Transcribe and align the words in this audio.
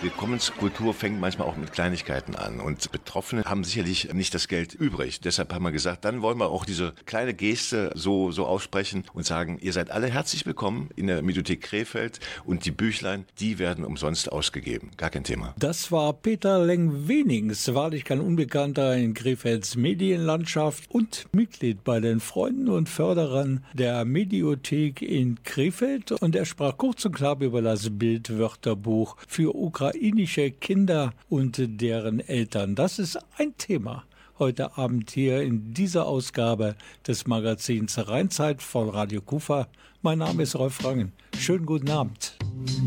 Willkommenskultur 0.00 0.94
fängt 0.94 1.20
manchmal 1.20 1.48
auch 1.48 1.56
mit 1.56 1.72
Kleinigkeiten 1.72 2.36
an 2.36 2.60
und 2.60 2.92
Betroffene 2.92 3.42
haben 3.44 3.64
sicherlich 3.64 4.12
nicht 4.12 4.32
das 4.32 4.46
Geld 4.46 4.72
übrig. 4.72 5.20
Deshalb 5.20 5.52
haben 5.52 5.64
wir 5.64 5.72
gesagt, 5.72 6.04
dann 6.04 6.22
wollen 6.22 6.38
wir 6.38 6.50
auch 6.50 6.64
diese 6.64 6.92
kleine 7.04 7.34
Geste 7.34 7.90
so, 7.96 8.30
so 8.30 8.46
aussprechen 8.46 9.02
und 9.12 9.26
sagen, 9.26 9.58
ihr 9.60 9.72
seid 9.72 9.90
alle 9.90 10.06
herzlich 10.06 10.46
willkommen 10.46 10.90
in 10.94 11.08
der 11.08 11.22
Mediothek 11.22 11.62
Krefeld 11.62 12.20
und 12.44 12.64
die 12.64 12.70
Büchlein, 12.70 13.24
die 13.40 13.58
werden 13.58 13.84
umsonst 13.84 14.30
ausgegeben. 14.30 14.92
Gar 14.96 15.10
kein 15.10 15.24
Thema. 15.24 15.52
Das 15.58 15.90
war 15.90 16.12
Peter 16.12 16.64
Leng-Wenings, 16.64 17.74
wahrlich 17.74 18.04
kein 18.04 18.20
Unbekannter 18.20 18.96
in 18.96 19.14
Krefelds 19.14 19.74
Medienlandschaft 19.74 20.88
und 20.92 21.26
Mitglied 21.32 21.82
bei 21.82 21.98
den 21.98 22.20
Freunden 22.20 22.68
und 22.68 22.88
Förderern 22.88 23.64
der 23.72 24.04
Mediothek 24.04 25.02
in 25.02 25.42
Krefeld 25.42 26.12
und 26.12 26.36
er 26.36 26.44
sprach 26.44 26.76
kurz 26.76 27.04
und 27.04 27.16
klar 27.16 27.40
über 27.40 27.62
das 27.62 27.90
Bildwörterbuch 27.90 29.16
für 29.26 29.56
Ukraine 29.56 29.87
ukrainische 29.88 30.50
Kinder 30.50 31.12
und 31.28 31.56
deren 31.80 32.20
Eltern. 32.20 32.74
Das 32.74 32.98
ist 32.98 33.18
ein 33.36 33.56
Thema 33.56 34.04
heute 34.38 34.76
Abend 34.76 35.10
hier 35.10 35.42
in 35.42 35.74
dieser 35.74 36.06
Ausgabe 36.06 36.76
des 37.06 37.26
Magazins 37.26 37.98
Rheinzeit 37.98 38.62
von 38.62 38.88
Radio 38.88 39.20
Kufa. 39.20 39.66
Mein 40.02 40.18
Name 40.18 40.44
ist 40.44 40.54
Rolf 40.56 40.84
Rangen. 40.84 41.12
Schönen 41.36 41.66
guten 41.66 41.90
Abend. 41.90 42.36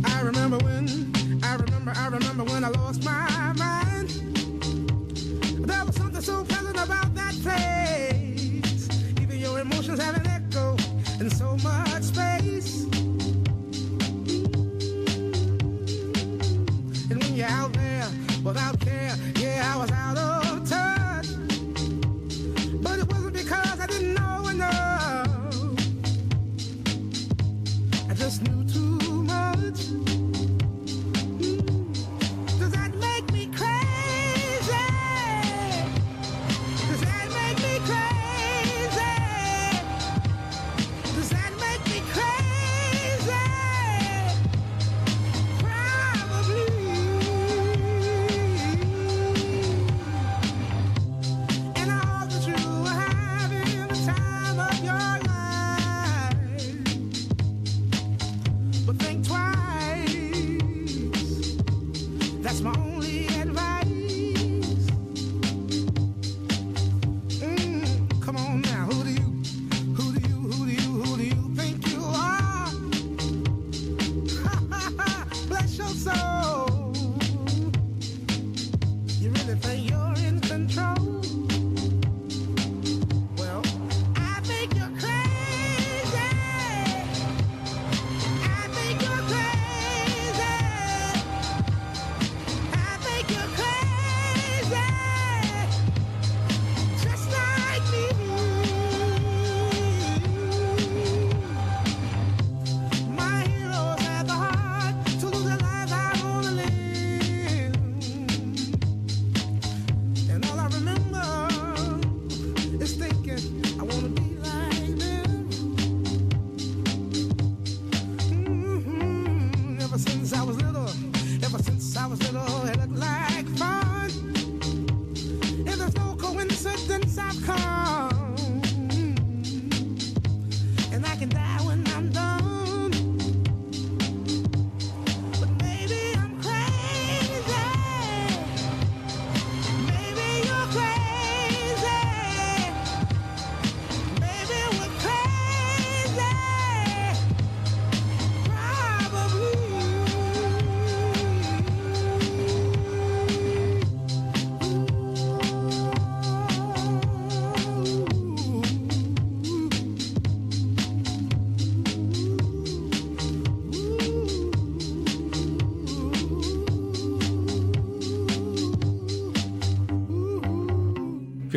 I 0.06 0.24
remember 0.24 0.58
when, 0.64 0.88
I 1.44 1.56
remember, 1.56 1.92
I 1.92 2.08
remember 2.08 2.46
when 2.46 2.64
I 2.64 2.70
lost 2.70 3.04
my 3.04 3.54
mind. 3.58 4.10
There 5.68 5.86
was 5.86 5.96
something 5.96 6.22
so 6.22 6.44
pleasant 6.46 6.78
about 6.78 7.14
that 7.16 7.36
place. 7.44 8.88
Even 9.22 9.40
your 9.40 9.60
emotions 9.60 10.00
have 10.00 10.16
an 10.16 10.28
echo 10.28 10.78
in 11.20 11.30
so 11.30 11.58
much 11.58 12.04
space. 12.04 12.91
There 17.74 18.08
without 18.44 18.80
care. 18.80 19.16
Yeah, 19.36 19.74
I 19.74 19.78
was 19.78 19.92
out 19.92 20.11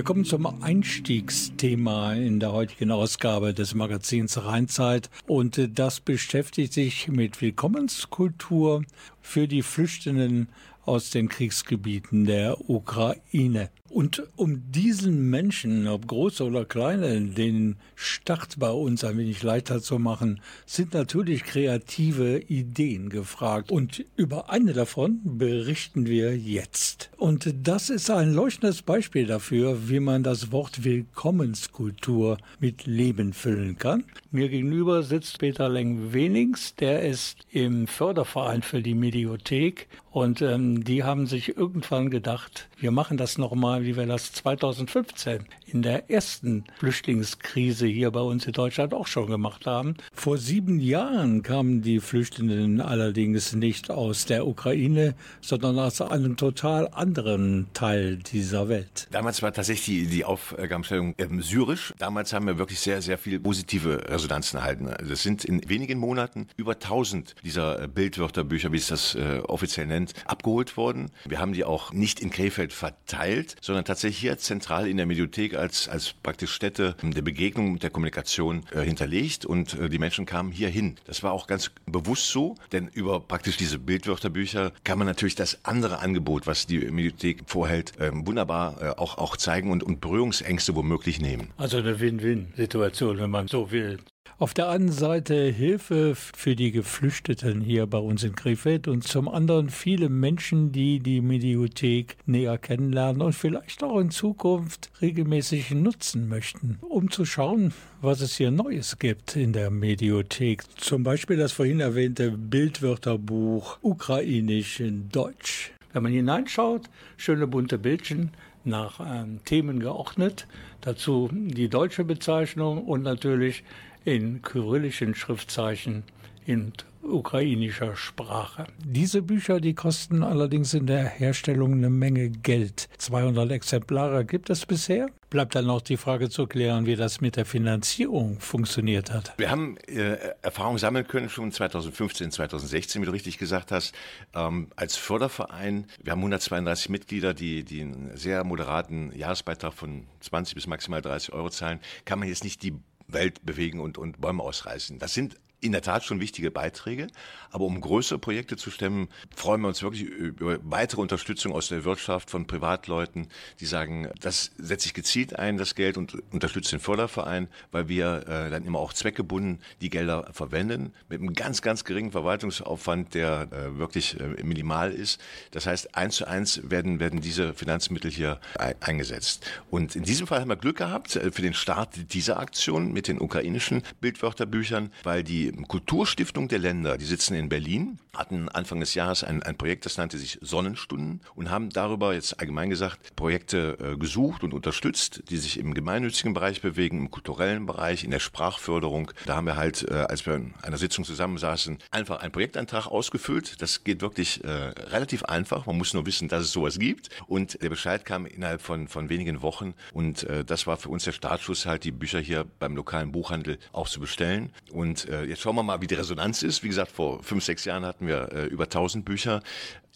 kommen 0.05 0.27
zum 0.27 0.63
Einstiegsthema 0.63 2.13
in 2.13 2.39
der 2.39 2.53
heutigen 2.53 2.91
Ausgabe 2.91 3.55
des 3.55 3.75
Magazins 3.75 4.45
Rheinzeit. 4.45 5.09
Und 5.27 5.59
das 5.79 6.01
beschäftigt 6.01 6.75
sich 6.75 7.09
mit 7.09 7.41
Willkommenskultur 7.41 8.85
für 9.23 9.49
die 9.49 9.63
Flüchtenden 9.63 10.49
aus 10.87 11.11
den 11.11 11.29
Kriegsgebieten 11.29 12.25
der 12.25 12.69
Ukraine. 12.69 13.71
Und 13.95 14.25
um 14.35 14.73
diesen 14.73 15.31
Menschen, 15.31 15.87
ob 15.87 16.09
groß 16.09 16.41
oder 16.41 16.65
kleine, 16.65 17.21
den 17.21 17.77
Start 17.95 18.59
bei 18.59 18.71
uns 18.71 19.05
ein 19.05 19.17
wenig 19.19 19.41
leichter 19.45 19.81
zu 19.81 20.01
machen, 20.01 20.41
sind 20.67 20.95
natürlich 20.95 21.45
kreative 21.45 22.41
Ideen 22.41 23.09
gefragt. 23.09 23.71
Und 23.71 24.05
über 24.17 24.51
eine 24.51 24.73
davon 24.73 25.21
berichten 25.23 26.07
wir 26.07 26.37
jetzt. 26.37 27.11
Und 27.19 27.55
das 27.63 27.89
ist 27.89 28.11
ein 28.11 28.35
leuchtendes 28.35 28.83
Beispiel 28.83 29.27
dafür, 29.27 29.89
wie 29.89 30.01
man 30.01 30.25
das 30.25 30.51
Wort 30.51 30.83
Willkommenskultur 30.83 32.39
mit 32.59 32.87
Leben 32.87 33.33
füllen 33.33 33.79
kann. 33.79 34.03
Mir 34.33 34.49
gegenüber 34.49 35.05
sitzt 35.05 35.39
Peter 35.39 35.69
Leng-Wenings, 35.69 36.75
der 36.75 37.03
ist 37.03 37.47
im 37.53 37.87
Förderverein 37.87 38.63
für 38.63 38.83
die 38.83 38.95
Mediothek 38.95 39.87
und 40.11 40.43
ähm, 40.43 40.74
die 40.83 41.05
haben 41.05 41.27
sich 41.27 41.57
irgendwann 41.57 42.11
gedacht, 42.11 42.69
wir 42.81 42.91
machen 42.91 43.17
das 43.17 43.39
nochmal, 43.39 43.85
wie 43.85 43.97
wir 43.97 44.07
das 44.07 44.33
2015 44.33 45.45
in 45.75 45.83
der 45.83 46.11
ersten 46.11 46.65
Flüchtlingskrise 46.79 47.87
hier 47.87 48.11
bei 48.11 48.21
uns 48.21 48.47
in 48.47 48.53
Deutschland 48.53 48.95
auch 48.95 49.07
schon 49.07 49.27
gemacht 49.27 49.67
haben. 49.67 49.95
Vor 50.15 50.39
sieben 50.39 50.81
Jahren 50.81 51.43
kamen 51.43 51.83
die 51.83 52.01
Flüchtenden 52.01 52.81
allerdings 52.81 53.53
nicht 53.53 53.91
aus 53.91 54.25
der 54.25 54.47
Ukraine, 54.47 55.15
sondern 55.43 55.79
aus 55.79 56.01
einem 56.01 56.37
total 56.37 56.89
anderen 56.89 57.67
Teil 57.75 58.17
dieser 58.17 58.69
Welt. 58.69 59.07
Damals 59.11 59.43
war 59.43 59.53
tatsächlich 59.53 59.85
die, 59.85 60.07
die 60.07 60.25
Aufgabenstellung 60.25 61.15
ähm, 61.19 61.43
syrisch. 61.43 61.93
Damals 61.99 62.33
haben 62.33 62.47
wir 62.47 62.57
wirklich 62.57 62.81
sehr, 62.81 63.03
sehr 63.03 63.19
viele 63.19 63.39
positive 63.39 64.09
Resonanzen 64.09 64.59
erhalten. 64.59 64.91
Das 65.07 65.23
sind 65.23 65.45
in 65.45 65.69
wenigen 65.69 65.99
Monaten 65.99 66.49
über 66.57 66.73
1000 66.73 67.35
dieser 67.45 67.87
Bildwörterbücher, 67.89 68.73
wie 68.73 68.79
es 68.79 68.89
das 68.89 68.95
das 68.95 69.15
äh, 69.17 69.41
offiziell 69.41 69.87
nennt, 69.87 70.13
abgeholt 70.25 70.77
worden. 70.77 71.11
Wir 71.25 71.41
haben 71.41 71.53
die 71.53 71.65
auch 71.65 71.93
nicht 71.93 72.21
in 72.21 72.31
Krefeld 72.31 72.73
verteilt, 72.73 73.57
sondern 73.61 73.85
tatsächlich 73.85 74.19
hier 74.19 74.39
zentral 74.39 74.87
in 74.87 74.97
der 74.97 75.07
Mediothek 75.07 75.55
als, 75.65 75.89
als 75.89 76.13
praktisch 76.13 76.53
Stätte 76.53 76.95
der 77.03 77.23
Begegnung 77.23 77.73
und 77.73 77.83
der 77.83 77.91
Kommunikation 77.91 78.65
äh, 78.71 78.83
hinterlegt 78.83 79.47
und 79.47 79.75
äh, 79.75 79.89
die 79.89 79.99
Menschen 79.99 80.27
kamen 80.27 80.53
hier 80.53 80.69
hin. 80.69 80.97
Das 81.07 81.23
war 81.23 81.33
auch 81.33 81.47
ganz 81.47 81.71
bewusst 81.87 82.29
so, 82.29 82.55
denn 82.73 82.89
über 82.89 83.21
praktisch 83.21 83.57
diese 83.57 83.79
Bildwörterbücher 83.79 84.73
kann 84.85 84.99
man 84.99 85.07
natürlich 85.07 85.35
das 85.35 85.65
andere 85.65 86.01
Angebot, 86.01 86.47
was 86.47 86.67
die 86.67 86.79
Mediothek 86.79 87.43
vorhält, 87.47 87.99
äh, 87.99 88.11
wunderbar 88.15 88.99
auch, 88.99 89.19
auch 89.19 89.37
zeigen 89.37 89.71
und, 89.71 89.83
und 89.83 90.01
Berührungsängste 90.01 90.75
womöglich 90.75 91.21
nehmen. 91.21 91.51
Also 91.57 91.79
eine 91.79 91.99
Win-Win-Situation, 91.99 93.19
wenn 93.19 93.31
man 93.31 93.49
so 93.49 93.71
will. 93.71 93.99
Auf 94.37 94.53
der 94.53 94.69
einen 94.69 94.91
Seite 94.91 95.45
Hilfe 95.45 96.17
für 96.17 96.57
die 96.57 96.73
Geflüchteten 96.73 97.61
hier 97.61 97.87
bei 97.87 97.99
uns 97.99 98.25
in 98.25 98.35
Krefeld 98.35 98.89
und 98.89 99.05
zum 99.05 99.29
anderen 99.29 99.71
viele 99.71 100.09
Menschen, 100.09 100.73
die 100.73 100.99
die 100.99 101.21
Mediothek 101.21 102.17
näher 102.27 102.59
kennenlernen 102.59 103.23
und 103.23 103.35
vielleicht 103.35 103.85
auch 103.85 104.01
in 104.01 104.11
Zukunft 104.11 104.91
regelmäßig 105.01 105.71
nutzen 105.71 106.29
möchten, 106.29 106.81
um 106.81 107.13
zu 107.13 107.25
schauen, 107.25 107.73
was 108.01 108.23
es 108.23 108.35
hier 108.37 108.51
Neues 108.51 108.99
gibt 108.99 109.37
in 109.37 109.53
der 109.53 109.71
Mediothek. 109.71 110.65
Zum 110.79 111.05
Beispiel 111.05 111.37
das 111.37 111.53
vorhin 111.53 111.79
erwähnte 111.79 112.33
Bildwörterbuch 112.33 113.79
Ukrainisch 113.83 114.81
in 114.81 115.11
Deutsch. 115.11 115.71
Wenn 115.93 116.03
man 116.03 116.13
hineinschaut, 116.13 116.91
schöne 117.17 117.47
bunte 117.47 117.79
Bildchen, 117.79 118.33
nach 118.65 118.99
ähm, 119.01 119.41
Themen 119.45 119.79
geordnet, 119.79 120.47
dazu 120.81 121.29
die 121.33 121.69
deutsche 121.69 122.05
Bezeichnung 122.05 122.85
und 122.85 123.03
natürlich 123.03 123.63
in 124.05 124.43
kyrillischen 124.43 125.15
Schriftzeichen 125.15 126.05
in 126.47 126.73
ukrainischer 127.03 127.97
Sprache. 127.97 128.67
Diese 128.83 129.23
Bücher, 129.23 129.61
die 129.61 129.75
kosten 129.75 130.23
allerdings 130.23 130.75
in 130.75 130.87
der 130.87 131.05
Herstellung 131.05 131.73
eine 131.73 131.91
Menge 131.91 132.31
Geld. 132.31 132.89
200 132.99 133.51
Exemplare 133.51 134.25
gibt 134.25 134.51
es 134.51 134.65
bisher. 134.67 135.09
Bleibt 135.31 135.55
dann 135.55 135.67
noch 135.67 135.83
die 135.83 135.97
Frage 135.97 136.31
zu 136.31 136.47
klären, 136.47 136.87
wie 136.87 136.97
das 136.97 137.21
mit 137.21 137.37
der 137.37 137.45
Finanzierung 137.45 138.39
funktioniert 138.41 139.13
hat. 139.13 139.35
Wir 139.37 139.51
haben 139.51 139.77
äh, 139.87 140.17
Erfahrung 140.43 140.79
sammeln 140.79 141.07
können 141.07 141.29
schon 141.29 141.51
2015, 141.51 142.31
2016, 142.31 143.03
wie 143.03 143.07
du 143.07 143.13
richtig 143.13 143.39
gesagt 143.39 143.73
hast, 143.73 143.95
ähm, 144.35 144.69
als 144.77 144.97
Förderverein. 144.97 145.87
Wir 146.03 146.13
haben 146.13 146.21
132 146.21 146.89
Mitglieder, 146.89 147.35
die, 147.35 147.65
die 147.65 147.83
einen 147.83 148.17
sehr 148.17 148.45
moderaten 148.45 149.13
Jahresbeitrag 149.17 149.75
von 149.75 150.05
20 150.21 150.55
bis 150.55 150.67
maximal 150.67 151.03
30 151.03 151.35
Euro 151.35 151.51
zahlen. 151.51 151.81
Kann 152.05 152.19
man 152.19 152.29
jetzt 152.29 152.45
nicht 152.45 152.63
die 152.63 152.75
Welt 153.15 153.45
bewegen 153.47 153.81
und, 153.81 153.97
und 153.97 154.21
Bäume 154.21 154.43
ausreißen. 154.43 154.99
Das 154.99 155.15
sind 155.15 155.37
in 155.65 155.73
der 155.73 155.83
Tat 155.83 156.05
schon 156.05 156.21
wichtige 156.21 156.51
Beiträge. 156.51 157.07
Aber 157.51 157.65
um 157.65 157.81
größere 157.81 158.19
Projekte 158.19 158.57
zu 158.57 158.71
stemmen, 158.71 159.09
freuen 159.35 159.63
wir 159.63 159.69
uns 159.69 159.83
wirklich 159.83 160.03
über 160.03 160.59
weitere 160.63 161.01
Unterstützung 161.01 161.53
aus 161.53 161.69
der 161.69 161.85
Wirtschaft 161.85 162.31
von 162.31 162.47
Privatleuten, 162.47 163.29
die 163.61 163.67
sagen, 163.67 164.11
das 164.21 164.51
setze 164.59 164.89
ich 164.89 164.95
gezielt 164.95 165.39
ein, 165.39 165.57
das 165.57 165.75
Geld 165.75 165.97
und 165.97 166.17
unterstütze 166.33 166.73
den 166.73 166.81
Förderverein, 166.81 167.49
weil 167.73 167.89
wir 167.89 168.25
äh, 168.29 168.51
dann 168.51 168.65
immer 168.65 168.79
auch 168.79 168.93
zweckgebunden 168.93 169.61
die 169.81 169.89
Gelder 169.89 170.29
verwenden 170.33 170.93
mit 171.09 171.21
einem 171.21 171.33
ganz, 171.33 171.63
ganz 171.63 171.85
geringen 171.85 172.13
Verwaltungsaufwand, 172.13 173.15
der 173.15 173.49
äh, 173.53 173.79
wirklich 173.79 174.21
äh, 174.21 174.43
minimal 174.43 174.93
ist. 174.93 175.21
Das 175.53 175.67
heißt, 175.67 175.95
eins 175.97 176.17
zu 176.17 176.27
eins 176.27 176.61
werden, 176.69 177.01
werden 177.01 177.21
diese 177.21 177.55
Finanzmittel 177.55 178.11
hier 178.11 178.41
ein, 178.59 178.75
eingesetzt. 178.81 179.47
Und 179.71 179.97
in 179.97 180.03
diesem 180.03 180.27
Fall 180.27 180.41
haben 180.41 180.49
wir 180.49 180.57
Glück 180.57 180.77
gehabt 180.79 181.17
äh, 181.17 181.31
für 181.31 181.43
den 181.43 181.55
Start 181.55 182.13
dieser 182.13 182.39
Aktion 182.39 182.93
mit 182.93 183.09
den 183.09 183.21
ukrainischen 183.21 183.83
Bildwörterbüchern, 184.01 184.91
weil 185.05 185.23
die 185.23 185.54
Kulturstiftung 185.63 186.49
der 186.49 186.59
Länder, 186.59 186.99
die 186.99 187.05
sitzen 187.05 187.35
in 187.35 187.49
Berlin, 187.49 187.99
hatten 188.13 188.49
Anfang 188.49 188.81
des 188.81 188.95
Jahres 188.95 189.25
ein, 189.25 189.43
ein 189.43 189.57
Projekt, 189.57 189.87
das 189.87 189.97
nannte 189.97 190.19
sich 190.19 190.39
Sonnenstunden 190.41 191.21
und 191.35 191.51
haben 191.51 191.71
darüber 191.71 192.15
jetzt 192.15 192.41
allgemein 192.41 192.71
gesagt 192.71 193.17
Projekte 193.17 193.79
äh, 193.81 193.97
gesucht 193.97 194.45
und 194.45 194.55
unterstützt, 194.55 195.23
die 195.31 195.37
sich 195.37 195.59
im 195.59 195.75
gemeinnützigen 195.75 196.35
Bereich 196.35 196.61
bewegen, 196.61 196.99
im 196.99 197.11
kulturellen 197.11 197.67
Bereich, 197.67 198.05
in 198.05 198.11
der 198.11 198.21
Sprachförderung. 198.21 199.11
Da 199.27 199.37
haben 199.37 199.47
wir 199.47 199.57
halt, 199.57 199.89
äh, 199.89 199.95
als 199.95 200.27
wir 200.27 200.35
in 200.35 200.55
einer 200.63 200.79
Sitzung 200.79 201.05
zusammensaßen, 201.05 201.79
einfach 201.91 202.21
einen 202.21 202.33
Projektantrag 202.33 202.87
ausgefüllt. 202.87 203.61
Das 203.63 203.85
geht 203.85 204.01
wirklich 204.01 204.43
äh, 204.45 204.49
relativ 204.49 205.25
einfach. 205.25 205.67
Man 205.67 205.79
muss 205.79 205.95
nur 205.95 206.07
wissen, 206.07 206.29
dass 206.29 206.43
es 206.43 206.53
sowas 206.53 206.79
gibt. 206.79 207.11
Und 207.27 207.63
der 207.63 207.69
Bescheid 207.69 208.05
kam 208.05 208.27
innerhalb 208.27 208.61
von, 208.61 208.89
von 208.89 209.09
wenigen 209.09 209.43
Wochen. 209.43 209.75
Und 209.93 210.25
äh, 210.25 210.45
das 210.45 210.67
war 210.67 210.77
für 210.77 210.89
uns 210.89 211.05
der 211.05 211.13
Startschuss, 211.13 211.67
halt 211.67 211.85
die 211.85 211.93
Bücher 211.93 212.21
hier 212.21 212.45
beim 212.59 212.77
lokalen 212.77 213.13
Buchhandel 213.13 213.59
auch 213.73 213.89
zu 213.89 214.01
bestellen. 214.01 214.53
Und 214.71 215.09
äh, 215.09 215.25
jetzt 215.35 215.43
schauen 215.43 215.57
wir 215.57 215.63
mal, 215.65 215.81
wie 215.81 215.89
die 215.89 215.97
Resonanz 215.97 216.43
ist. 216.43 216.63
Wie 216.63 216.69
gesagt, 216.69 216.93
vor 216.93 217.23
fünf, 217.23 217.45
sechs 217.45 217.65
Jahren 217.65 217.85
hatten 217.85 218.07
wir 218.07 218.33
äh, 218.33 218.47
über 218.47 218.65
1000 218.65 219.05
Bücher. 219.05 219.43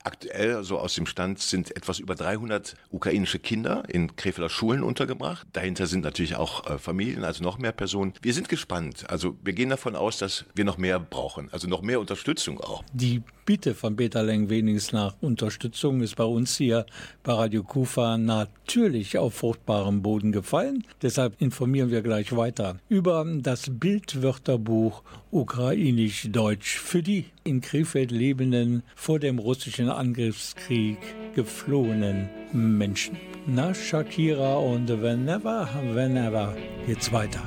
Aktuell, 0.02 0.64
so 0.64 0.79
aus 0.79 0.94
dem 0.94 1.06
Stand, 1.06 1.38
sind 1.38 1.76
etwas 1.76 1.99
über 1.99 2.14
300 2.14 2.75
ukrainische 2.90 3.38
Kinder 3.38 3.85
in 3.88 4.17
Krefelder 4.17 4.49
Schulen 4.49 4.82
untergebracht. 4.82 5.46
Dahinter 5.52 5.87
sind 5.87 6.02
natürlich 6.02 6.37
auch 6.37 6.67
äh, 6.69 6.79
Familien, 6.79 7.25
also 7.25 7.44
noch 7.44 7.58
mehr 7.58 7.73
Personen. 7.73 8.14
Wir 8.20 8.35
sind 8.35 8.49
gespannt. 8.49 9.08
Also 9.11 9.37
wir 9.44 9.52
gehen 9.52 9.69
davon 9.70 9.94
aus, 9.94 10.19
dass 10.19 10.44
wir 10.55 10.64
noch 10.64 10.76
mehr 10.76 10.99
brauchen, 10.99 11.49
also 11.52 11.69
noch 11.69 11.82
mehr 11.82 12.00
Unterstützung 12.00 12.61
auch. 12.61 12.82
Die 12.93 13.23
Bitte 13.48 13.74
von 13.74 13.96
Peter 13.96 14.22
Leng-Wenings 14.22 14.92
nach 14.92 15.14
Unterstützung 15.22 16.02
ist 16.02 16.16
bei 16.16 16.24
uns 16.24 16.58
hier 16.58 16.84
bei 17.22 17.32
Radio 17.32 17.62
Kufa 17.62 18.18
natürlich 18.18 19.16
auf 19.16 19.36
fruchtbarem 19.36 20.02
Boden 20.02 20.32
gefallen. 20.32 20.84
Deshalb 21.00 21.40
informieren 21.40 21.90
wir 21.90 22.02
gleich 22.02 22.36
weiter 22.36 22.76
über 22.90 23.24
das 23.40 23.70
Bildwörterbuch 23.70 25.02
Ukrainisch-Deutsch 25.30 26.78
für 26.78 27.02
die 27.02 27.24
in 27.42 27.62
Krefeld 27.62 28.10
lebenden, 28.10 28.82
vor 28.94 29.18
dem 29.18 29.38
russischen 29.38 29.88
Angriffskrieg 29.88 30.98
geflohenen 31.34 32.28
Menschen. 32.52 33.16
Na, 33.46 33.72
Shakira 33.72 34.56
und 34.56 34.90
Whenever, 34.90 35.66
Whenever 35.94 36.54
geht's 36.86 37.10
weiter. 37.12 37.40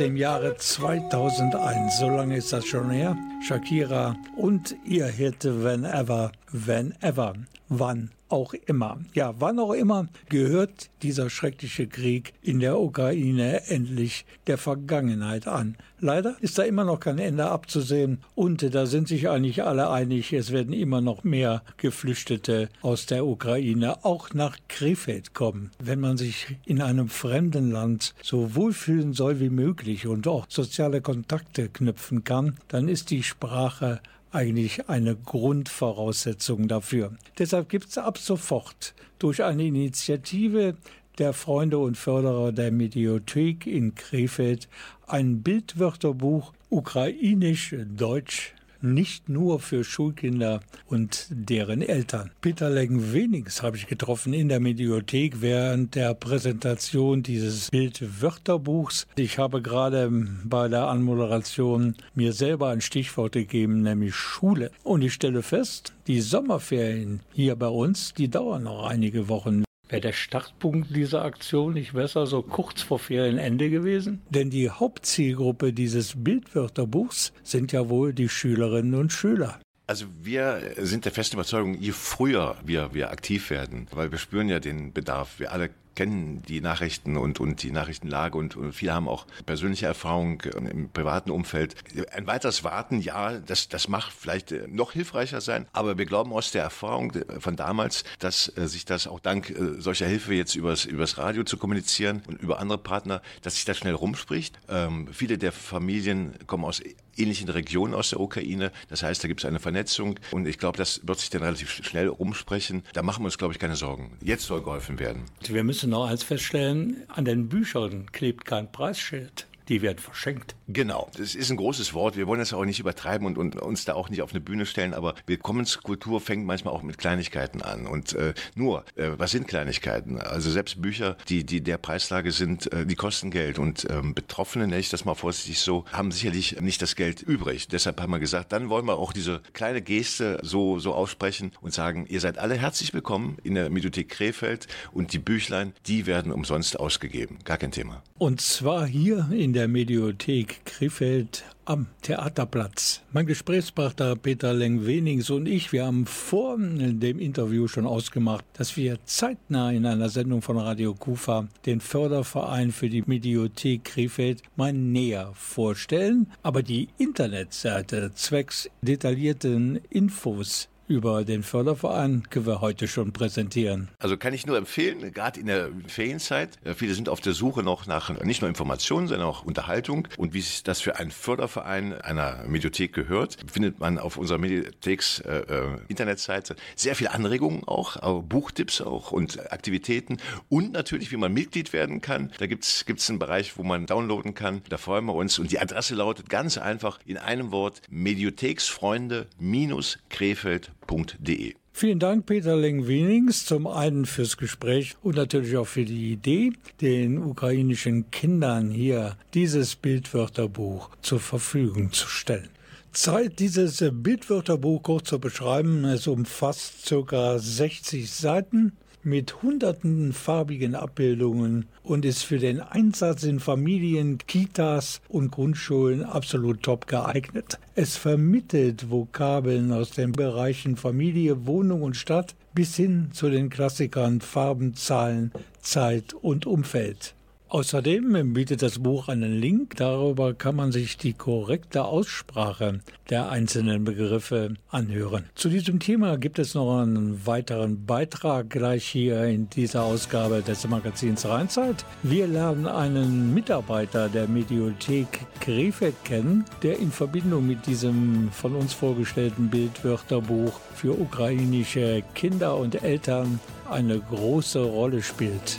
Dem 0.00 0.16
Jahre 0.16 0.56
2001. 0.56 1.98
So 1.98 2.08
lange 2.08 2.38
ist 2.38 2.52
das 2.54 2.64
schon 2.64 2.90
her. 2.90 3.16
Shakira 3.46 4.16
und 4.34 4.74
ihr 4.86 5.06
Hit 5.06 5.44
Whenever, 5.44 6.32
Whenever, 6.50 7.34
wann 7.68 8.10
auch 8.30 8.54
immer. 8.54 8.98
Ja, 9.14 9.34
wann 9.38 9.58
auch 9.58 9.72
immer 9.72 10.08
gehört 10.28 10.90
dieser 11.02 11.30
schreckliche 11.30 11.86
Krieg 11.86 12.32
in 12.42 12.60
der 12.60 12.78
Ukraine 12.78 13.68
endlich 13.68 14.24
der 14.46 14.58
Vergangenheit 14.58 15.46
an. 15.46 15.76
Leider 15.98 16.36
ist 16.40 16.58
da 16.58 16.62
immer 16.62 16.84
noch 16.84 17.00
kein 17.00 17.18
Ende 17.18 17.46
abzusehen 17.46 18.22
und 18.34 18.74
da 18.74 18.86
sind 18.86 19.08
sich 19.08 19.28
eigentlich 19.28 19.62
alle 19.64 19.90
einig, 19.90 20.32
es 20.32 20.50
werden 20.50 20.72
immer 20.72 21.00
noch 21.00 21.24
mehr 21.24 21.62
Geflüchtete 21.76 22.70
aus 22.80 23.06
der 23.06 23.26
Ukraine 23.26 24.04
auch 24.04 24.32
nach 24.32 24.56
Krefeld 24.68 25.34
kommen. 25.34 25.70
Wenn 25.78 26.00
man 26.00 26.16
sich 26.16 26.56
in 26.64 26.80
einem 26.80 27.08
fremden 27.08 27.70
Land 27.70 28.14
so 28.22 28.54
wohlfühlen 28.54 29.12
soll 29.12 29.40
wie 29.40 29.50
möglich 29.50 30.06
und 30.06 30.26
auch 30.26 30.46
soziale 30.48 31.02
Kontakte 31.02 31.68
knüpfen 31.68 32.24
kann, 32.24 32.56
dann 32.68 32.88
ist 32.88 33.10
die 33.10 33.22
Sprache 33.22 34.00
eigentlich 34.32 34.88
eine 34.88 35.16
Grundvoraussetzung 35.16 36.68
dafür. 36.68 37.16
Deshalb 37.38 37.68
gibt 37.68 37.88
es 37.88 37.98
ab 37.98 38.18
sofort 38.18 38.94
durch 39.18 39.42
eine 39.42 39.64
Initiative 39.64 40.76
der 41.18 41.32
Freunde 41.32 41.78
und 41.78 41.96
Förderer 41.96 42.52
der 42.52 42.72
Mediothek 42.72 43.66
in 43.66 43.94
Krefeld 43.94 44.68
ein 45.06 45.42
Bildwörterbuch 45.42 46.52
ukrainisch-deutsch 46.70 48.54
nicht 48.82 49.28
nur 49.28 49.60
für 49.60 49.84
Schulkinder 49.84 50.60
und 50.86 51.26
deren 51.30 51.82
Eltern. 51.82 52.30
Peter 52.40 52.70
Leggen-Wenings 52.70 53.62
habe 53.62 53.76
ich 53.76 53.86
getroffen 53.86 54.32
in 54.32 54.48
der 54.48 54.60
Mediothek 54.60 55.40
während 55.40 55.94
der 55.94 56.14
Präsentation 56.14 57.22
dieses 57.22 57.70
Bildwörterbuchs. 57.70 59.06
Ich 59.16 59.38
habe 59.38 59.62
gerade 59.62 60.10
bei 60.44 60.68
der 60.68 60.88
Anmoderation 60.88 61.96
mir 62.14 62.32
selber 62.32 62.70
ein 62.70 62.80
Stichwort 62.80 63.32
gegeben, 63.32 63.82
nämlich 63.82 64.14
Schule. 64.14 64.70
Und 64.82 65.02
ich 65.02 65.14
stelle 65.14 65.42
fest, 65.42 65.92
die 66.06 66.20
Sommerferien 66.20 67.20
hier 67.32 67.56
bei 67.56 67.68
uns, 67.68 68.14
die 68.14 68.28
dauern 68.28 68.64
noch 68.64 68.86
einige 68.86 69.28
Wochen. 69.28 69.64
Wäre 69.90 70.00
der 70.00 70.12
Startpunkt 70.12 70.94
dieser 70.94 71.24
Aktion 71.24 71.74
nicht 71.74 71.94
besser 71.94 72.24
so 72.26 72.42
kurz 72.42 72.80
vor 72.80 73.00
Ferienende 73.00 73.70
gewesen? 73.70 74.22
Denn 74.30 74.48
die 74.48 74.70
Hauptzielgruppe 74.70 75.72
dieses 75.72 76.14
Bildwörterbuchs 76.16 77.32
sind 77.42 77.72
ja 77.72 77.88
wohl 77.88 78.14
die 78.14 78.28
Schülerinnen 78.28 78.94
und 78.94 79.12
Schüler. 79.12 79.58
Also 79.88 80.06
wir 80.22 80.60
sind 80.76 81.04
der 81.06 81.10
festen 81.10 81.34
Überzeugung, 81.34 81.74
je 81.74 81.90
früher 81.90 82.56
wir, 82.64 82.94
wir 82.94 83.10
aktiv 83.10 83.50
werden, 83.50 83.88
weil 83.90 84.12
wir 84.12 84.18
spüren 84.18 84.48
ja 84.48 84.60
den 84.60 84.92
Bedarf. 84.92 85.40
Wir 85.40 85.50
alle 85.50 85.70
kennen 85.94 86.42
die 86.42 86.60
Nachrichten 86.60 87.16
und, 87.16 87.40
und 87.40 87.62
die 87.62 87.70
Nachrichtenlage 87.70 88.36
und, 88.38 88.56
und 88.56 88.72
viele 88.72 88.94
haben 88.94 89.08
auch 89.08 89.26
persönliche 89.46 89.86
Erfahrung 89.86 90.40
im 90.42 90.90
privaten 90.90 91.30
Umfeld. 91.30 91.74
Ein 92.12 92.26
weiteres 92.26 92.64
Warten, 92.64 93.00
ja, 93.00 93.38
das, 93.38 93.68
das 93.68 93.88
mag 93.88 94.10
vielleicht 94.10 94.52
äh, 94.52 94.66
noch 94.68 94.92
hilfreicher 94.92 95.40
sein, 95.40 95.66
aber 95.72 95.98
wir 95.98 96.06
glauben 96.06 96.32
aus 96.32 96.50
der 96.50 96.62
Erfahrung 96.62 97.12
von 97.38 97.56
damals, 97.56 98.04
dass 98.18 98.52
äh, 98.56 98.68
sich 98.68 98.84
das 98.84 99.06
auch 99.06 99.20
dank 99.20 99.50
äh, 99.50 99.80
solcher 99.80 100.06
Hilfe 100.06 100.34
jetzt 100.34 100.54
übers, 100.54 100.84
übers 100.84 101.18
Radio 101.18 101.44
zu 101.44 101.56
kommunizieren 101.56 102.22
und 102.26 102.40
über 102.40 102.60
andere 102.60 102.78
Partner, 102.78 103.22
dass 103.42 103.54
sich 103.54 103.64
das 103.64 103.78
schnell 103.78 103.94
rumspricht. 103.94 104.58
Ähm, 104.68 105.08
viele 105.12 105.38
der 105.38 105.52
Familien 105.52 106.34
kommen 106.46 106.64
aus 106.64 106.80
ähnlichen 107.20 107.48
Regionen 107.48 107.94
aus 107.94 108.10
der 108.10 108.20
Ukraine. 108.20 108.72
Das 108.88 109.02
heißt, 109.02 109.22
da 109.22 109.28
gibt 109.28 109.40
es 109.40 109.46
eine 109.46 109.60
Vernetzung 109.60 110.18
und 110.30 110.46
ich 110.46 110.58
glaube, 110.58 110.78
das 110.78 111.00
wird 111.06 111.18
sich 111.18 111.30
dann 111.30 111.42
relativ 111.42 111.70
schnell 111.70 112.08
rumsprechen. 112.08 112.82
Da 112.92 113.02
machen 113.02 113.22
wir 113.22 113.26
uns, 113.26 113.38
glaube 113.38 113.52
ich, 113.52 113.58
keine 113.58 113.76
Sorgen. 113.76 114.16
Jetzt 114.22 114.44
soll 114.44 114.62
geholfen 114.62 114.98
werden. 114.98 115.24
Wir 115.46 115.64
müssen 115.64 115.90
noch 115.90 116.06
eins 116.08 116.22
feststellen, 116.22 117.04
an 117.08 117.24
den 117.24 117.48
Büchern 117.48 118.10
klebt 118.12 118.44
kein 118.44 118.70
Preisschild 118.70 119.46
die 119.70 119.82
werden 119.82 119.98
verschenkt. 119.98 120.56
Genau, 120.68 121.08
das 121.16 121.34
ist 121.34 121.50
ein 121.50 121.56
großes 121.56 121.94
Wort. 121.94 122.16
Wir 122.16 122.26
wollen 122.26 122.40
das 122.40 122.52
auch 122.52 122.64
nicht 122.64 122.80
übertreiben 122.80 123.26
und, 123.26 123.38
und 123.38 123.56
uns 123.56 123.84
da 123.84 123.94
auch 123.94 124.10
nicht 124.10 124.20
auf 124.20 124.32
eine 124.32 124.40
Bühne 124.40 124.66
stellen, 124.66 124.92
aber 124.94 125.14
Willkommenskultur 125.26 126.20
fängt 126.20 126.44
manchmal 126.44 126.74
auch 126.74 126.82
mit 126.82 126.98
Kleinigkeiten 126.98 127.62
an. 127.62 127.86
Und 127.86 128.12
äh, 128.14 128.34
nur, 128.56 128.84
äh, 128.96 129.10
was 129.16 129.30
sind 129.30 129.46
Kleinigkeiten? 129.46 130.20
Also 130.20 130.50
selbst 130.50 130.82
Bücher, 130.82 131.16
die, 131.28 131.44
die 131.44 131.60
der 131.60 131.78
Preislage 131.78 132.32
sind, 132.32 132.72
äh, 132.72 132.84
die 132.84 132.96
kosten 132.96 133.30
Geld. 133.30 133.60
Und 133.60 133.86
ähm, 133.88 134.12
Betroffene, 134.12 134.66
nenne 134.66 134.80
ich 134.80 134.90
das 134.90 135.04
mal 135.04 135.14
vorsichtig 135.14 135.60
so, 135.60 135.84
haben 135.92 136.10
sicherlich 136.10 136.60
nicht 136.60 136.82
das 136.82 136.96
Geld 136.96 137.22
übrig. 137.22 137.68
Deshalb 137.68 138.00
haben 138.00 138.10
wir 138.10 138.18
gesagt, 138.18 138.52
dann 138.52 138.70
wollen 138.70 138.86
wir 138.86 138.98
auch 138.98 139.12
diese 139.12 139.40
kleine 139.52 139.82
Geste 139.82 140.40
so, 140.42 140.80
so 140.80 140.94
aussprechen 140.94 141.52
und 141.60 141.72
sagen, 141.72 142.06
ihr 142.08 142.20
seid 142.20 142.38
alle 142.38 142.56
herzlich 142.56 142.92
willkommen 142.92 143.38
in 143.44 143.54
der 143.54 143.70
Mediothek 143.70 144.08
Krefeld 144.08 144.66
und 144.90 145.12
die 145.12 145.20
Büchlein, 145.20 145.74
die 145.86 146.06
werden 146.06 146.32
umsonst 146.32 146.78
ausgegeben. 146.80 147.38
Gar 147.44 147.58
kein 147.58 147.70
Thema. 147.70 148.02
Und 148.18 148.40
zwar 148.40 148.86
hier 148.86 149.28
in 149.32 149.52
der 149.52 149.59
der 149.60 149.68
Mediothek 149.68 150.64
Krefeld 150.64 151.44
am 151.66 151.88
Theaterplatz. 152.00 153.02
Mein 153.12 153.26
Gesprächspartner 153.26 154.16
Peter 154.16 154.54
Leng-Wenings 154.54 155.28
und 155.28 155.44
ich, 155.44 155.70
wir 155.70 155.84
haben 155.84 156.06
vor 156.06 156.56
dem 156.56 157.18
Interview 157.18 157.68
schon 157.68 157.86
ausgemacht, 157.86 158.46
dass 158.54 158.78
wir 158.78 158.96
zeitnah 159.04 159.70
in 159.70 159.84
einer 159.84 160.08
Sendung 160.08 160.40
von 160.40 160.56
Radio 160.56 160.94
Kufa 160.94 161.46
den 161.66 161.82
Förderverein 161.82 162.72
für 162.72 162.88
die 162.88 163.04
Mediothek 163.04 163.84
Krefeld 163.84 164.42
mal 164.56 164.72
näher 164.72 165.30
vorstellen. 165.34 166.32
Aber 166.42 166.62
die 166.62 166.88
Internetseite 166.96 168.12
zwecks 168.14 168.70
detaillierten 168.80 169.78
Infos 169.90 170.69
über 170.90 171.24
den 171.24 171.44
Förderverein 171.44 172.24
können 172.30 172.46
wir 172.46 172.60
heute 172.60 172.88
schon 172.88 173.12
präsentieren. 173.12 173.88
Also 174.00 174.16
kann 174.16 174.34
ich 174.34 174.44
nur 174.44 174.58
empfehlen, 174.58 175.14
gerade 175.14 175.38
in 175.38 175.46
der 175.46 175.68
Ferienzeit. 175.86 176.58
Viele 176.74 176.94
sind 176.94 177.08
auf 177.08 177.20
der 177.20 177.32
Suche 177.32 177.62
noch 177.62 177.86
nach 177.86 178.10
nicht 178.24 178.42
nur 178.42 178.48
Informationen, 178.48 179.06
sondern 179.06 179.28
auch 179.28 179.44
Unterhaltung. 179.44 180.08
Und 180.18 180.34
wie 180.34 180.40
sich 180.40 180.64
das 180.64 180.80
für 180.80 180.98
einen 180.98 181.12
Förderverein 181.12 181.92
einer 181.92 182.42
Mediothek 182.48 182.92
gehört, 182.92 183.36
findet 183.50 183.78
man 183.78 183.98
auf 183.98 184.16
unserer 184.16 184.38
Mediotheks 184.38 185.20
äh, 185.20 185.42
äh 185.42 185.78
Internetseite 185.86 186.56
sehr 186.74 186.96
viele 186.96 187.12
Anregungen 187.12 187.62
auch, 187.68 187.96
auch, 187.96 188.24
Buchtipps 188.24 188.80
auch 188.80 189.12
und 189.12 189.52
Aktivitäten 189.52 190.16
und 190.48 190.72
natürlich, 190.72 191.12
wie 191.12 191.18
man 191.18 191.32
Mitglied 191.32 191.72
werden 191.72 192.00
kann. 192.00 192.32
Da 192.38 192.48
gibt's 192.48 192.84
gibt's 192.84 193.08
einen 193.08 193.20
Bereich, 193.20 193.56
wo 193.56 193.62
man 193.62 193.86
downloaden 193.86 194.34
kann. 194.34 194.62
Da 194.68 194.76
freuen 194.76 195.04
wir 195.04 195.14
uns. 195.14 195.38
Und 195.38 195.52
die 195.52 195.60
Adresse 195.60 195.94
lautet 195.94 196.28
ganz 196.28 196.58
einfach 196.58 196.98
in 197.06 197.16
einem 197.16 197.52
Wort 197.52 197.80
Mediotheksfreunde-Krefeld 197.90 200.72
www.ftf.de. 200.90 201.54
Vielen 201.72 201.98
Dank, 201.98 202.26
Peter 202.26 202.56
Lengwenings, 202.56 203.46
zum 203.46 203.66
einen 203.66 204.04
fürs 204.04 204.36
Gespräch 204.36 204.96
und 205.02 205.16
natürlich 205.16 205.56
auch 205.56 205.66
für 205.66 205.84
die 205.84 206.12
Idee, 206.12 206.52
den 206.80 207.18
ukrainischen 207.18 208.10
Kindern 208.10 208.70
hier 208.70 209.16
dieses 209.32 209.76
Bildwörterbuch 209.76 210.90
zur 211.00 211.20
Verfügung 211.20 211.92
zu 211.92 212.08
stellen. 212.08 212.50
Zeit, 212.92 213.38
dieses 213.38 213.82
Bildwörterbuch 213.92 214.82
kurz 214.82 215.08
zu 215.08 215.20
beschreiben. 215.20 215.84
Es 215.84 216.08
umfasst 216.08 216.92
ca. 217.06 217.38
60 217.38 218.10
Seiten 218.10 218.72
mit 219.02 219.42
hunderten 219.42 220.12
farbigen 220.12 220.74
Abbildungen 220.74 221.66
und 221.82 222.04
ist 222.04 222.22
für 222.22 222.38
den 222.38 222.60
Einsatz 222.60 223.22
in 223.22 223.40
Familien, 223.40 224.18
Kitas 224.18 225.00
und 225.08 225.30
Grundschulen 225.30 226.04
absolut 226.04 226.62
top 226.62 226.86
geeignet. 226.86 227.58
Es 227.74 227.96
vermittelt 227.96 228.90
Vokabeln 228.90 229.72
aus 229.72 229.90
den 229.90 230.12
Bereichen 230.12 230.76
Familie, 230.76 231.46
Wohnung 231.46 231.82
und 231.82 231.96
Stadt 231.96 232.34
bis 232.54 232.76
hin 232.76 233.10
zu 233.12 233.30
den 233.30 233.48
Klassikern 233.48 234.20
Farben, 234.20 234.74
Zahlen, 234.74 235.32
Zeit 235.60 236.14
und 236.14 236.46
Umfeld. 236.46 237.14
Außerdem 237.52 238.32
bietet 238.32 238.62
das 238.62 238.78
Buch 238.78 239.08
einen 239.08 239.40
Link, 239.40 239.74
darüber 239.74 240.34
kann 240.34 240.54
man 240.54 240.70
sich 240.70 240.96
die 240.96 241.14
korrekte 241.14 241.82
Aussprache 241.84 242.78
der 243.10 243.28
einzelnen 243.28 243.82
Begriffe 243.82 244.54
anhören. 244.68 245.24
Zu 245.34 245.48
diesem 245.48 245.80
Thema 245.80 246.16
gibt 246.16 246.38
es 246.38 246.54
noch 246.54 246.80
einen 246.80 247.26
weiteren 247.26 247.86
Beitrag 247.86 248.50
gleich 248.50 248.84
hier 248.84 249.24
in 249.24 249.50
dieser 249.50 249.82
Ausgabe 249.82 250.42
des 250.42 250.68
Magazins 250.68 251.26
Rheinzeit. 251.26 251.84
Wir 252.04 252.28
lernen 252.28 252.68
einen 252.68 253.34
Mitarbeiter 253.34 254.08
der 254.08 254.28
Mediothek 254.28 255.26
Krefeld 255.40 255.96
kennen, 256.04 256.44
der 256.62 256.78
in 256.78 256.92
Verbindung 256.92 257.48
mit 257.48 257.66
diesem 257.66 258.30
von 258.30 258.54
uns 258.54 258.74
vorgestellten 258.74 259.50
Bildwörterbuch 259.50 260.60
für 260.76 260.92
ukrainische 260.92 262.04
Kinder 262.14 262.56
und 262.56 262.80
Eltern 262.84 263.40
eine 263.68 263.98
große 263.98 264.62
Rolle 264.62 265.02
spielt. 265.02 265.58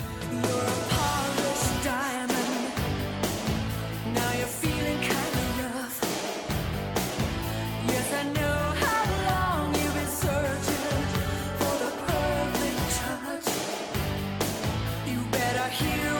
here. 15.71 16.10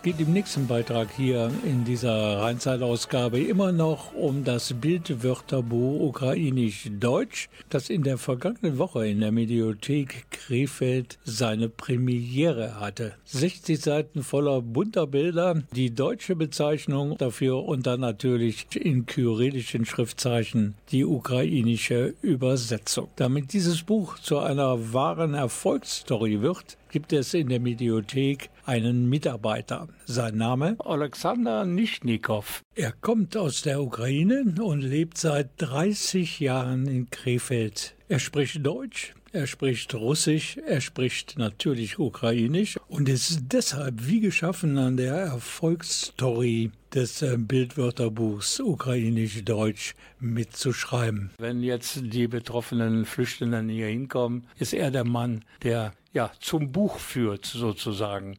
Es 0.00 0.04
geht 0.04 0.20
im 0.20 0.32
nächsten 0.32 0.66
Beitrag 0.66 1.08
hier 1.14 1.50
in 1.62 1.84
dieser 1.84 2.38
Rheinzeitausgabe 2.38 3.38
immer 3.38 3.70
noch 3.70 4.14
um 4.14 4.44
das 4.44 4.72
Bildwörterbuch 4.72 6.00
Ukrainisch-Deutsch, 6.00 7.50
das 7.68 7.90
in 7.90 8.02
der 8.02 8.16
vergangenen 8.16 8.78
Woche 8.78 9.06
in 9.06 9.20
der 9.20 9.30
Mediothek 9.30 10.30
Krefeld 10.30 11.18
seine 11.24 11.68
Premiere 11.68 12.80
hatte. 12.80 13.12
60 13.26 13.78
Seiten 13.78 14.22
voller 14.22 14.62
bunter 14.62 15.06
Bilder, 15.06 15.62
die 15.76 15.94
deutsche 15.94 16.34
Bezeichnung 16.34 17.18
dafür 17.18 17.62
und 17.64 17.86
dann 17.86 18.00
natürlich 18.00 18.74
in 18.74 19.04
kyrillischen 19.04 19.84
Schriftzeichen 19.84 20.76
die 20.92 21.04
ukrainische 21.04 22.14
Übersetzung. 22.22 23.08
Damit 23.16 23.52
dieses 23.52 23.82
Buch 23.82 24.18
zu 24.18 24.38
einer 24.38 24.94
wahren 24.94 25.34
Erfolgsstory 25.34 26.40
wird, 26.40 26.78
gibt 26.90 27.12
es 27.12 27.34
in 27.34 27.48
der 27.48 27.60
Mediothek 27.60 28.50
einen 28.70 29.08
Mitarbeiter. 29.08 29.88
Sein 30.06 30.36
Name 30.36 30.76
Alexander 30.78 31.64
Nischnikow. 31.64 32.62
Er 32.76 32.92
kommt 32.92 33.36
aus 33.36 33.62
der 33.62 33.82
Ukraine 33.82 34.54
und 34.60 34.82
lebt 34.82 35.18
seit 35.18 35.50
30 35.56 36.38
Jahren 36.38 36.86
in 36.86 37.10
Krefeld. 37.10 37.96
Er 38.06 38.20
spricht 38.20 38.64
Deutsch, 38.64 39.12
er 39.32 39.48
spricht 39.48 39.92
Russisch, 39.94 40.56
er 40.56 40.80
spricht 40.80 41.36
natürlich 41.36 41.98
Ukrainisch 41.98 42.78
und 42.86 43.08
ist 43.08 43.40
deshalb 43.50 44.06
wie 44.06 44.20
geschaffen 44.20 44.78
an 44.78 44.96
der 44.96 45.14
Erfolgsstory 45.14 46.70
des 46.94 47.22
äh, 47.22 47.36
Bildwörterbuchs 47.38 48.60
Ukrainisch-Deutsch 48.60 49.96
mitzuschreiben. 50.20 51.30
Wenn 51.38 51.64
jetzt 51.64 52.02
die 52.04 52.28
betroffenen 52.28 53.04
Flüchtenden 53.04 53.68
hier 53.68 53.88
hinkommen, 53.88 54.46
ist 54.60 54.74
er 54.74 54.92
der 54.92 55.04
Mann, 55.04 55.44
der 55.64 55.92
ja 56.12 56.30
zum 56.38 56.70
Buch 56.70 56.98
führt 56.98 57.46
sozusagen. 57.46 58.36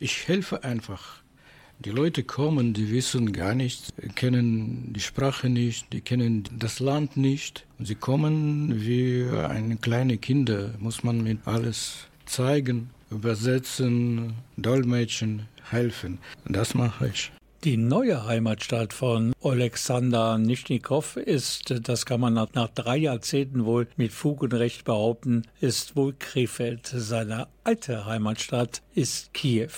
Ich 0.00 0.28
helfe 0.28 0.62
einfach. 0.62 1.22
Die 1.80 1.90
Leute 1.90 2.22
kommen, 2.22 2.72
die 2.72 2.92
wissen 2.92 3.32
gar 3.32 3.54
nichts, 3.54 3.92
kennen 4.14 4.92
die 4.92 5.00
Sprache 5.00 5.48
nicht, 5.48 5.92
die 5.92 6.00
kennen 6.00 6.44
das 6.56 6.78
Land 6.78 7.16
nicht. 7.16 7.66
Sie 7.80 7.96
kommen 7.96 8.84
wie 8.84 9.26
eine 9.28 9.76
kleine 9.76 10.18
Kinder, 10.18 10.74
muss 10.78 11.02
man 11.02 11.24
mit 11.24 11.38
alles 11.46 12.06
zeigen, 12.26 12.90
übersetzen, 13.10 14.34
dolmetschen, 14.56 15.48
helfen. 15.68 16.18
Das 16.44 16.74
mache 16.74 17.08
ich. 17.08 17.32
Die 17.64 17.76
neue 17.76 18.24
Heimatstadt 18.24 18.92
von 18.92 19.32
Alexander 19.42 20.38
Nischnikow 20.38 21.16
ist, 21.16 21.88
das 21.88 22.06
kann 22.06 22.20
man 22.20 22.34
nach, 22.34 22.52
nach, 22.54 22.68
drei 22.68 22.96
Jahrzehnten 22.96 23.64
wohl 23.64 23.88
mit 23.96 24.12
Fug 24.12 24.42
und 24.42 24.54
Recht 24.54 24.84
behaupten, 24.84 25.42
ist 25.60 25.96
wohl 25.96 26.14
Krefeld. 26.16 26.86
Seine 26.86 27.48
alte 27.64 28.06
Heimatstadt 28.06 28.82
ist 28.94 29.34
Kiew. 29.34 29.72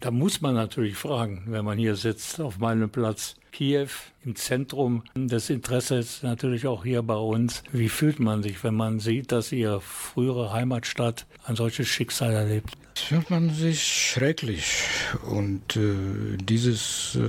Da 0.00 0.10
muss 0.10 0.40
man 0.40 0.54
natürlich 0.54 0.96
fragen, 0.96 1.44
wenn 1.46 1.64
man 1.64 1.78
hier 1.78 1.94
sitzt 1.94 2.40
auf 2.40 2.58
meinem 2.58 2.90
Platz. 2.90 3.36
Kiew 3.52 3.88
im 4.24 4.34
Zentrum 4.34 5.04
des 5.14 5.50
Interesses, 5.50 6.22
natürlich 6.22 6.66
auch 6.66 6.84
hier 6.84 7.02
bei 7.02 7.14
uns. 7.14 7.62
Wie 7.70 7.88
fühlt 7.88 8.18
man 8.18 8.42
sich, 8.42 8.64
wenn 8.64 8.74
man 8.74 8.98
sieht, 8.98 9.30
dass 9.30 9.52
Ihre 9.52 9.80
frühere 9.80 10.52
Heimatstadt 10.52 11.26
ein 11.44 11.54
solches 11.54 11.86
Schicksal 11.88 12.32
erlebt? 12.32 12.72
Fühlt 12.94 13.30
man 13.30 13.50
sich 13.50 13.82
schrecklich. 13.82 14.84
Und 15.28 15.76
äh, 15.76 16.36
dieses, 16.38 17.16
äh, 17.16 17.28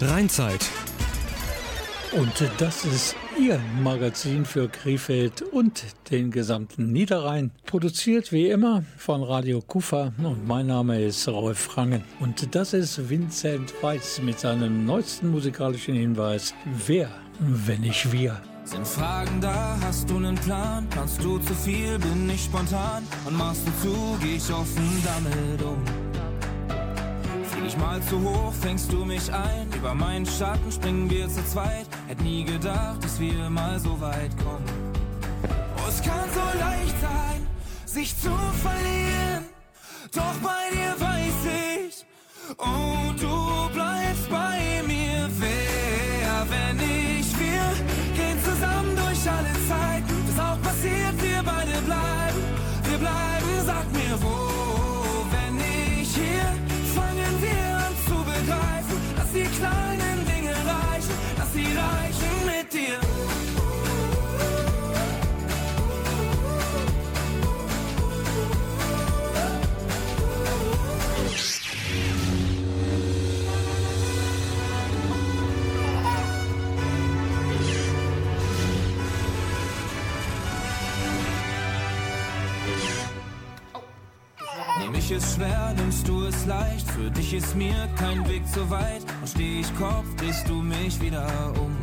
Rheinzeit. 0.00 0.68
Und 2.12 2.32
das 2.58 2.84
ist 2.84 3.16
Ihr 3.40 3.60
Magazin 3.84 4.44
für 4.44 4.68
Krefeld 4.68 5.42
und 5.42 5.84
den 6.10 6.32
gesamten 6.32 6.90
Niederrhein. 6.92 7.52
Produziert 7.66 8.32
wie 8.32 8.48
immer 8.48 8.82
von 8.96 9.22
Radio 9.22 9.60
Kufa 9.60 10.12
und 10.22 10.46
mein 10.46 10.66
Name 10.66 11.00
ist 11.00 11.28
Rolf 11.28 11.76
Rangen. 11.76 12.02
Und 12.18 12.54
das 12.56 12.72
ist 12.72 13.08
Vincent 13.08 13.72
Weiss 13.80 14.20
mit 14.20 14.40
seinem 14.40 14.84
neuesten 14.84 15.30
musikalischen 15.30 15.94
Hinweis. 15.94 16.52
Wer, 16.86 17.10
wenn 17.38 17.82
nicht 17.82 18.10
wir? 18.10 18.40
Sind 18.64 18.86
Fragen 18.86 19.40
da, 19.40 19.78
hast 19.82 20.10
du 20.10 20.16
einen 20.16 20.34
Plan? 20.34 20.88
Kannst 20.90 21.22
du 21.22 21.38
zu 21.38 21.54
viel, 21.54 21.96
bin 22.00 22.28
ich 22.28 22.42
spontan? 22.42 23.04
Und 23.24 23.36
machst 23.36 23.62
du 23.66 23.88
zu, 23.88 24.18
geh 24.20 24.36
ich 24.36 24.52
offen 24.52 25.02
damit 25.04 25.62
um 25.62 25.82
ich 27.66 27.76
mal 27.76 28.00
zu 28.02 28.20
hoch, 28.20 28.52
fängst 28.52 28.92
du 28.92 29.04
mich 29.04 29.32
ein. 29.32 29.72
Über 29.76 29.94
meinen 29.94 30.26
Schatten 30.26 30.70
springen 30.70 31.10
wir 31.10 31.28
zu 31.28 31.44
zweit. 31.44 31.86
Hätt 32.06 32.20
nie 32.20 32.44
gedacht, 32.44 33.02
dass 33.02 33.18
wir 33.18 33.50
mal 33.50 33.78
so 33.80 34.00
weit 34.00 34.36
kommen. 34.38 34.64
Oh, 35.76 35.88
es 35.88 36.02
kann 36.02 36.28
so 36.32 36.58
leicht 36.58 37.00
sein, 37.00 37.46
sich 37.84 38.16
zu 38.16 38.30
verlieren. 38.62 39.44
Doch 40.14 40.34
bei 40.42 40.70
dir 40.72 40.94
weiß 41.00 41.88
ich, 41.88 42.06
oh, 42.58 43.12
du 43.18 43.74
bleibst 43.74 44.30
bei 44.30 44.58
mir. 44.58 44.77
Mich 85.08 85.16
ist 85.16 85.36
schwer, 85.36 85.72
nimmst 85.74 86.06
du 86.06 86.26
es 86.26 86.44
leicht. 86.44 86.86
Für 86.90 87.10
dich 87.10 87.32
ist 87.32 87.56
mir 87.56 87.88
kein 87.96 88.28
Weg 88.28 88.46
zu 88.46 88.68
weit. 88.68 89.02
Und 89.22 89.28
steh 89.30 89.60
ich 89.60 89.78
Kopf, 89.78 90.04
drehst 90.18 90.46
du 90.46 90.56
mich 90.56 91.00
wieder 91.00 91.26
um. 91.56 91.74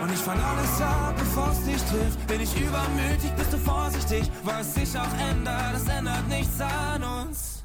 Und 0.00 0.10
ich 0.10 0.18
fang 0.18 0.40
alles 0.40 0.80
ab, 0.80 1.14
bevor 1.18 1.50
es 1.50 1.62
dich 1.64 1.82
trifft. 1.82 2.26
Bin 2.26 2.40
ich 2.40 2.58
übermütig, 2.58 3.30
bist 3.36 3.52
du 3.52 3.58
vorsichtig. 3.58 4.30
Was 4.44 4.76
sich 4.76 4.98
auch 4.98 5.12
ändert, 5.30 5.74
das 5.74 5.88
ändert 5.88 6.26
nichts 6.28 6.58
an 6.58 7.02
uns. 7.02 7.64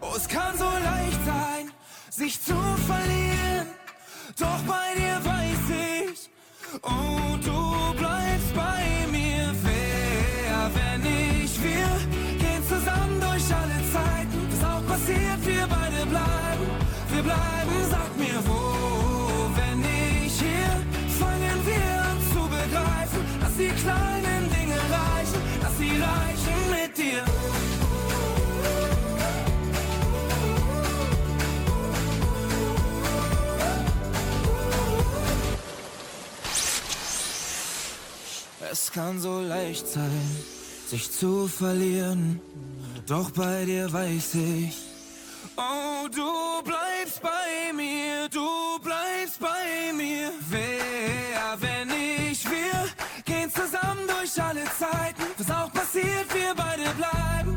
Oh, 0.00 0.14
es 0.16 0.26
kann 0.26 0.56
so 0.56 0.64
leicht 0.64 1.20
sein, 1.26 1.70
sich 2.08 2.40
zu 2.40 2.54
verlieren. 2.86 3.66
Doch 4.38 4.60
bei 4.66 4.94
dir 4.96 5.22
weiß 5.22 6.10
ich, 6.10 6.30
oh, 6.80 7.36
du 7.44 7.95
mir 18.42 19.56
wenn 19.56 19.80
ich 20.24 20.38
hier, 20.38 20.72
fangen 21.18 21.60
wir 21.64 22.02
an 22.08 22.18
zu 22.32 22.42
begreifen, 22.48 23.24
dass 23.40 23.56
die 23.56 23.68
kleinen 23.68 24.50
Dinge 24.50 24.76
reichen, 24.76 25.40
dass 25.62 25.78
sie 25.78 25.90
reichen 25.90 26.60
mit 26.70 26.98
dir. 26.98 27.24
Es 38.70 38.92
kann 38.92 39.20
so 39.20 39.40
leicht 39.40 39.86
sein, 39.88 40.36
sich 40.88 41.10
zu 41.10 41.48
verlieren, 41.48 42.40
doch 43.06 43.30
bei 43.30 43.64
dir 43.64 43.92
weiß 43.92 44.34
ich, 44.34 44.76
oh, 45.56 46.08
du 46.08 46.62
bleibst 46.64 46.85
durch 54.36 54.46
alle 54.46 54.64
Zeiten, 54.64 55.22
was 55.38 55.50
auch 55.50 55.72
passiert, 55.72 56.34
wir 56.34 56.54
beide 56.54 56.82
bleiben, 56.94 57.55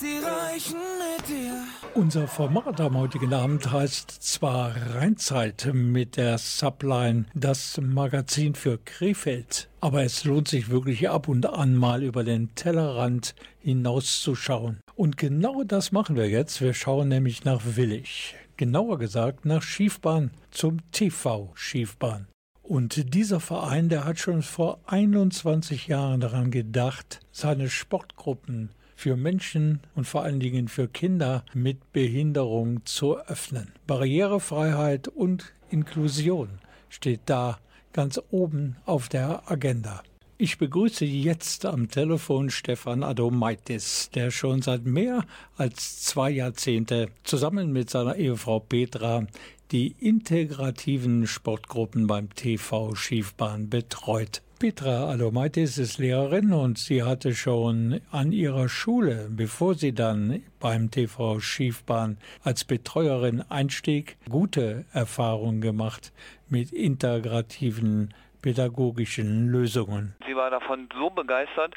sie 0.00 0.18
reichen 0.24 0.78
mit 0.98 1.28
dir. 1.28 1.62
Unser 1.94 2.26
Format 2.26 2.80
am 2.80 2.96
heutigen 2.96 3.34
Abend 3.34 3.70
heißt 3.70 4.10
zwar 4.10 4.74
Rheinzeit 4.94 5.70
mit 5.74 6.16
der 6.16 6.38
Subline 6.38 7.26
Das 7.34 7.78
Magazin 7.82 8.54
für 8.54 8.78
Krefeld, 8.78 9.68
aber 9.80 10.02
es 10.02 10.24
lohnt 10.24 10.48
sich 10.48 10.70
wirklich 10.70 11.10
ab 11.10 11.28
und 11.28 11.44
an 11.44 11.74
mal 11.74 12.02
über 12.02 12.24
den 12.24 12.54
Tellerrand 12.54 13.34
hinauszuschauen. 13.58 14.80
Und 14.94 15.18
genau 15.18 15.64
das 15.64 15.92
machen 15.92 16.16
wir 16.16 16.30
jetzt. 16.30 16.62
Wir 16.62 16.72
schauen 16.72 17.08
nämlich 17.08 17.44
nach 17.44 17.60
Willig. 17.64 18.36
Genauer 18.56 18.98
gesagt 18.98 19.44
nach 19.44 19.62
Schiefbahn 19.62 20.30
zum 20.50 20.78
TV 20.92 21.50
Schiefbahn. 21.54 22.26
Und 22.62 23.14
dieser 23.14 23.40
Verein, 23.40 23.88
der 23.88 24.04
hat 24.04 24.18
schon 24.18 24.42
vor 24.42 24.80
21 24.86 25.88
Jahren 25.88 26.20
daran 26.20 26.50
gedacht, 26.50 27.20
seine 27.32 27.68
Sportgruppen 27.68 28.70
für 29.00 29.16
Menschen 29.16 29.80
und 29.94 30.06
vor 30.06 30.24
allen 30.24 30.40
Dingen 30.40 30.68
für 30.68 30.86
Kinder 30.86 31.42
mit 31.54 31.90
Behinderung 31.94 32.84
zu 32.84 33.18
öffnen. 33.18 33.72
Barrierefreiheit 33.86 35.08
und 35.08 35.54
Inklusion 35.70 36.58
steht 36.90 37.22
da 37.24 37.58
ganz 37.94 38.20
oben 38.30 38.76
auf 38.84 39.08
der 39.08 39.50
Agenda. 39.50 40.02
Ich 40.36 40.58
begrüße 40.58 41.06
jetzt 41.06 41.64
am 41.64 41.88
Telefon 41.88 42.50
Stefan 42.50 43.02
Adomaitis, 43.02 44.10
der 44.14 44.30
schon 44.30 44.60
seit 44.60 44.84
mehr 44.84 45.24
als 45.56 46.02
zwei 46.02 46.30
Jahrzehnte 46.30 47.08
zusammen 47.24 47.72
mit 47.72 47.88
seiner 47.88 48.16
Ehefrau 48.16 48.60
Petra 48.60 49.26
die 49.70 49.96
integrativen 49.98 51.26
Sportgruppen 51.26 52.06
beim 52.06 52.34
TV 52.34 52.94
Schiefbahn 52.94 53.70
betreut. 53.70 54.42
Petra 54.60 55.08
Adomaitis 55.08 55.78
ist 55.78 55.96
Lehrerin 55.96 56.52
und 56.52 56.76
sie 56.76 57.02
hatte 57.02 57.34
schon 57.34 58.02
an 58.10 58.30
ihrer 58.30 58.68
Schule, 58.68 59.30
bevor 59.30 59.74
sie 59.74 59.94
dann 59.94 60.42
beim 60.58 60.90
TV 60.90 61.40
Schiefbahn 61.40 62.18
als 62.42 62.64
Betreuerin 62.64 63.40
einstieg, 63.40 64.18
gute 64.28 64.84
Erfahrungen 64.92 65.62
gemacht 65.62 66.12
mit 66.50 66.72
integrativen 66.72 68.12
pädagogischen 68.42 69.48
Lösungen. 69.48 70.14
Sie 70.26 70.36
war 70.36 70.50
davon 70.50 70.88
so 70.96 71.10
begeistert, 71.10 71.74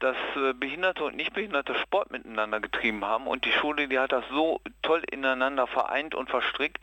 dass 0.00 0.16
äh, 0.36 0.52
Behinderte 0.52 1.04
und 1.04 1.16
Nichtbehinderte 1.16 1.74
Sport 1.76 2.10
miteinander 2.10 2.60
getrieben 2.60 3.04
haben 3.04 3.26
und 3.26 3.44
die 3.44 3.52
Schule, 3.52 3.88
die 3.88 3.98
hat 3.98 4.12
das 4.12 4.24
so 4.30 4.60
toll 4.82 5.02
ineinander 5.10 5.66
vereint 5.66 6.14
und 6.14 6.28
verstrickt, 6.28 6.78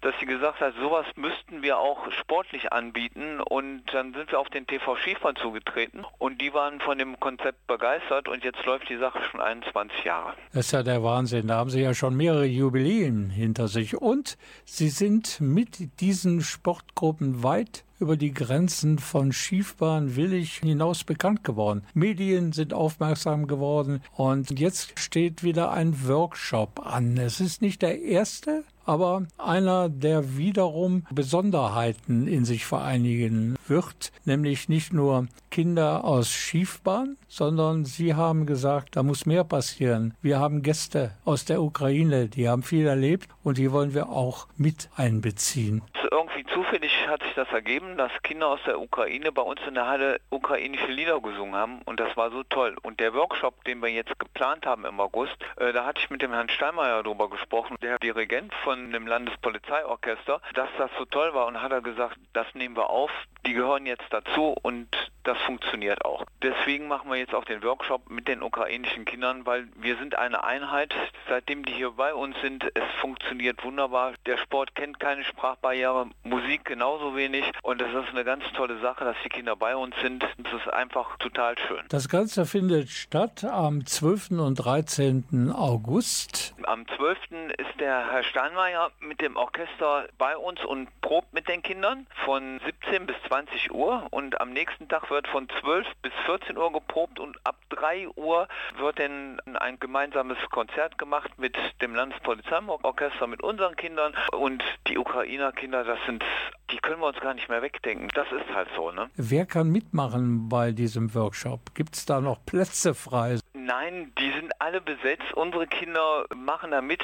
dass 0.00 0.14
sie 0.18 0.26
gesagt 0.26 0.60
hat, 0.60 0.74
sowas 0.80 1.06
müssten 1.14 1.62
wir 1.62 1.78
auch 1.78 2.10
sportlich 2.12 2.72
anbieten 2.72 3.40
und 3.40 3.82
dann 3.92 4.12
sind 4.14 4.32
wir 4.32 4.40
auf 4.40 4.48
den 4.48 4.66
TV 4.66 4.96
Schiefbahn 4.96 5.36
zugetreten 5.36 6.04
und 6.18 6.40
die 6.40 6.52
waren 6.52 6.80
von 6.80 6.98
dem 6.98 7.18
Konzept 7.20 7.66
begeistert 7.66 8.28
und 8.28 8.44
jetzt 8.44 8.64
läuft 8.66 8.88
die 8.88 8.96
Sache 8.96 9.20
schon 9.30 9.40
21 9.40 10.04
Jahre. 10.04 10.34
Das 10.52 10.66
ist 10.66 10.72
ja 10.72 10.82
der 10.82 11.02
Wahnsinn. 11.02 11.46
Da 11.46 11.56
haben 11.56 11.70
Sie 11.70 11.82
ja 11.82 11.94
schon 11.94 12.16
mehrere 12.16 12.46
Jubiläen 12.46 13.30
hinter 13.30 13.68
sich 13.68 13.96
und 13.96 14.36
Sie 14.64 14.88
sind 14.88 15.40
mit 15.40 16.00
diesen 16.00 16.42
Sportgruppen 16.42 17.42
weit 17.42 17.85
über 17.98 18.16
die 18.16 18.32
Grenzen 18.32 18.98
von 18.98 19.32
Schiefbahn 19.32 20.16
Willig 20.16 20.58
hinaus 20.58 21.04
bekannt 21.04 21.44
geworden. 21.44 21.82
Medien 21.94 22.52
sind 22.52 22.74
aufmerksam 22.74 23.46
geworden 23.46 24.02
und 24.12 24.58
jetzt 24.58 24.98
steht 24.98 25.42
wieder 25.42 25.72
ein 25.72 26.06
Workshop 26.06 26.84
an. 26.84 27.16
Es 27.16 27.40
ist 27.40 27.62
nicht 27.62 27.82
der 27.82 28.00
erste, 28.02 28.64
aber 28.86 29.26
einer, 29.36 29.88
der 29.88 30.36
wiederum 30.36 31.06
Besonderheiten 31.10 32.26
in 32.26 32.44
sich 32.44 32.64
vereinigen 32.64 33.56
wird, 33.66 34.12
nämlich 34.24 34.68
nicht 34.68 34.92
nur 34.92 35.26
Kinder 35.50 36.04
aus 36.04 36.30
Schiefbahn, 36.30 37.16
sondern 37.28 37.84
sie 37.84 38.14
haben 38.14 38.46
gesagt, 38.46 38.96
da 38.96 39.02
muss 39.02 39.26
mehr 39.26 39.44
passieren. 39.44 40.14
Wir 40.22 40.38
haben 40.38 40.62
Gäste 40.62 41.12
aus 41.24 41.44
der 41.44 41.60
Ukraine, 41.62 42.28
die 42.28 42.48
haben 42.48 42.62
viel 42.62 42.86
erlebt 42.86 43.28
und 43.42 43.58
die 43.58 43.72
wollen 43.72 43.94
wir 43.94 44.08
auch 44.08 44.46
mit 44.56 44.88
einbeziehen. 44.96 45.82
Irgendwie 46.10 46.44
zufällig 46.52 46.92
hat 47.08 47.22
sich 47.22 47.34
das 47.34 47.48
ergeben, 47.52 47.96
dass 47.96 48.10
Kinder 48.22 48.48
aus 48.48 48.60
der 48.66 48.80
Ukraine 48.80 49.32
bei 49.32 49.42
uns 49.42 49.60
in 49.66 49.74
der 49.74 49.86
Halle 49.86 50.20
ukrainische 50.30 50.86
Lieder 50.86 51.20
gesungen 51.20 51.54
haben 51.54 51.82
und 51.84 52.00
das 52.00 52.16
war 52.16 52.30
so 52.30 52.42
toll. 52.44 52.76
Und 52.82 53.00
der 53.00 53.14
Workshop, 53.14 53.64
den 53.64 53.80
wir 53.80 53.88
jetzt 53.88 54.18
geplant 54.18 54.66
haben 54.66 54.84
im 54.84 55.00
August, 55.00 55.36
äh, 55.56 55.72
da 55.72 55.84
hatte 55.84 56.00
ich 56.00 56.10
mit 56.10 56.22
dem 56.22 56.32
Herrn 56.32 56.48
Steinmeier 56.48 57.02
darüber 57.02 57.28
gesprochen, 57.30 57.76
der 57.82 57.98
Dirigent 57.98 58.52
von 58.64 58.75
dem 58.92 59.06
Landespolizeiorchester, 59.06 60.40
dass 60.54 60.68
das 60.78 60.90
so 60.98 61.04
toll 61.04 61.34
war 61.34 61.46
und 61.46 61.60
hat 61.60 61.72
er 61.72 61.80
gesagt, 61.80 62.18
das 62.32 62.46
nehmen 62.54 62.76
wir 62.76 62.90
auf, 62.90 63.10
die 63.46 63.52
gehören 63.52 63.86
jetzt 63.86 64.06
dazu 64.10 64.54
und 64.62 64.88
das 65.22 65.38
funktioniert 65.38 66.04
auch. 66.04 66.24
Deswegen 66.42 66.86
machen 66.86 67.10
wir 67.10 67.16
jetzt 67.16 67.34
auch 67.34 67.44
den 67.44 67.62
Workshop 67.62 68.08
mit 68.10 68.28
den 68.28 68.42
ukrainischen 68.42 69.04
Kindern, 69.04 69.44
weil 69.44 69.66
wir 69.74 69.96
sind 69.96 70.16
eine 70.16 70.44
Einheit. 70.44 70.94
Seitdem 71.28 71.64
die 71.64 71.72
hier 71.72 71.92
bei 71.92 72.14
uns 72.14 72.36
sind, 72.40 72.64
es 72.74 72.84
funktioniert 73.00 73.64
wunderbar. 73.64 74.14
Der 74.26 74.36
Sport 74.38 74.74
kennt 74.74 75.00
keine 75.00 75.24
Sprachbarriere, 75.24 76.06
Musik 76.22 76.64
genauso 76.64 77.16
wenig 77.16 77.44
und 77.62 77.82
es 77.82 77.88
ist 77.88 78.10
eine 78.10 78.24
ganz 78.24 78.44
tolle 78.54 78.78
Sache, 78.80 79.04
dass 79.04 79.16
die 79.24 79.28
Kinder 79.28 79.56
bei 79.56 79.76
uns 79.76 79.96
sind. 80.00 80.24
Es 80.44 80.52
ist 80.52 80.72
einfach 80.72 81.16
total 81.18 81.58
schön. 81.58 81.80
Das 81.88 82.08
Ganze 82.08 82.46
findet 82.46 82.88
statt 82.88 83.44
am 83.44 83.84
12. 83.84 84.30
und 84.32 84.54
13. 84.54 85.52
August. 85.52 86.54
Am 86.64 86.86
12. 86.86 87.18
ist 87.58 87.80
der 87.80 88.10
Herr 88.10 88.22
Steinmeier 88.22 88.65
mit 89.00 89.20
dem 89.20 89.36
Orchester 89.36 90.08
bei 90.18 90.36
uns 90.36 90.64
und 90.64 90.88
probt 91.00 91.32
mit 91.32 91.48
den 91.48 91.62
Kindern 91.62 92.06
von 92.24 92.60
17 92.64 93.06
bis 93.06 93.16
20 93.28 93.72
Uhr 93.72 94.06
und 94.10 94.40
am 94.40 94.50
nächsten 94.52 94.88
Tag 94.88 95.10
wird 95.10 95.28
von 95.28 95.48
12 95.60 95.86
bis 96.02 96.12
14 96.26 96.56
Uhr 96.56 96.72
geprobt 96.72 97.18
und 97.20 97.38
ab 97.44 97.56
3 97.70 98.08
Uhr 98.16 98.48
wird 98.78 98.98
dann 98.98 99.40
ein 99.54 99.78
gemeinsames 99.78 100.38
Konzert 100.50 100.98
gemacht 100.98 101.30
mit 101.38 101.56
dem 101.80 101.94
Landespolizeiorchester, 101.94 103.26
mit 103.26 103.42
unseren 103.42 103.76
Kindern 103.76 104.14
und 104.32 104.62
die 104.88 104.98
Ukrainer 104.98 105.52
Kinder, 105.52 105.84
das 105.84 105.98
sind, 106.06 106.24
die 106.70 106.78
können 106.78 107.00
wir 107.00 107.08
uns 107.08 107.20
gar 107.20 107.34
nicht 107.34 107.48
mehr 107.48 107.62
wegdenken. 107.62 108.08
Das 108.14 108.26
ist 108.32 108.54
halt 108.54 108.68
so, 108.76 108.90
ne? 108.90 109.10
Wer 109.16 109.46
kann 109.46 109.70
mitmachen 109.70 110.48
bei 110.48 110.72
diesem 110.72 111.14
Workshop? 111.14 111.74
Gibt 111.74 111.96
es 111.96 112.06
da 112.06 112.20
noch 112.20 112.44
Plätze 112.44 112.94
frei? 112.94 113.38
Nein, 113.54 114.12
die 114.18 114.30
sind 114.32 114.60
alle 114.60 114.80
besetzt. 114.80 115.32
Unsere 115.34 115.66
Kinder 115.66 116.24
machen 116.34 116.70
da 116.70 116.80
mit 116.80 117.02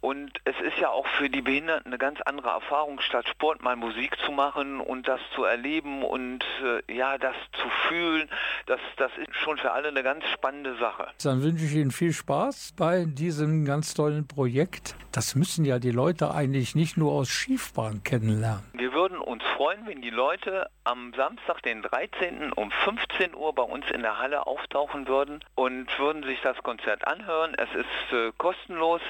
und 0.00 0.32
es 0.44 0.54
ist 0.60 0.78
ja 0.78 0.90
auch 0.94 1.06
für 1.18 1.28
die 1.28 1.42
Behinderten 1.42 1.88
eine 1.88 1.98
ganz 1.98 2.20
andere 2.22 2.48
Erfahrung, 2.48 3.00
statt 3.00 3.28
Sport 3.28 3.62
mal 3.62 3.76
Musik 3.76 4.16
zu 4.24 4.32
machen 4.32 4.80
und 4.80 5.08
das 5.08 5.20
zu 5.34 5.44
erleben 5.44 6.02
und 6.02 6.44
äh, 6.62 6.94
ja, 6.94 7.18
das 7.18 7.34
zu 7.52 7.68
fühlen. 7.88 8.28
Das, 8.66 8.80
das 8.96 9.10
ist 9.18 9.34
schon 9.34 9.58
für 9.58 9.72
alle 9.72 9.88
eine 9.88 10.02
ganz 10.02 10.24
spannende 10.32 10.76
Sache. 10.76 11.08
Dann 11.22 11.42
wünsche 11.42 11.64
ich 11.64 11.74
Ihnen 11.74 11.90
viel 11.90 12.12
Spaß 12.12 12.74
bei 12.76 13.04
diesem 13.04 13.64
ganz 13.64 13.94
tollen 13.94 14.26
Projekt. 14.26 14.94
Das 15.12 15.34
müssen 15.34 15.64
ja 15.64 15.78
die 15.78 15.90
Leute 15.90 16.32
eigentlich 16.32 16.74
nicht 16.74 16.96
nur 16.96 17.12
aus 17.12 17.28
Schiefbahn 17.28 18.02
kennenlernen. 18.02 18.64
Wir 18.72 18.92
würden 18.92 19.18
uns 19.18 19.42
freuen, 19.56 19.86
wenn 19.86 20.02
die 20.02 20.10
Leute 20.10 20.68
am 20.84 21.12
Samstag, 21.14 21.62
den 21.62 21.82
13. 21.82 22.52
um 22.52 22.70
15 22.70 23.34
Uhr 23.34 23.54
bei 23.54 23.62
uns 23.62 23.90
in 23.90 24.02
der 24.02 24.18
Halle 24.18 24.46
auftauchen 24.46 25.08
würden 25.08 25.44
und 25.54 25.86
würden 25.98 26.22
sich 26.24 26.40
das 26.42 26.56
Konzert 26.62 27.06
anhören. 27.06 27.54
Es 27.56 27.68
ist 27.74 28.12
äh, 28.12 28.32
kostenlos. 28.36 29.00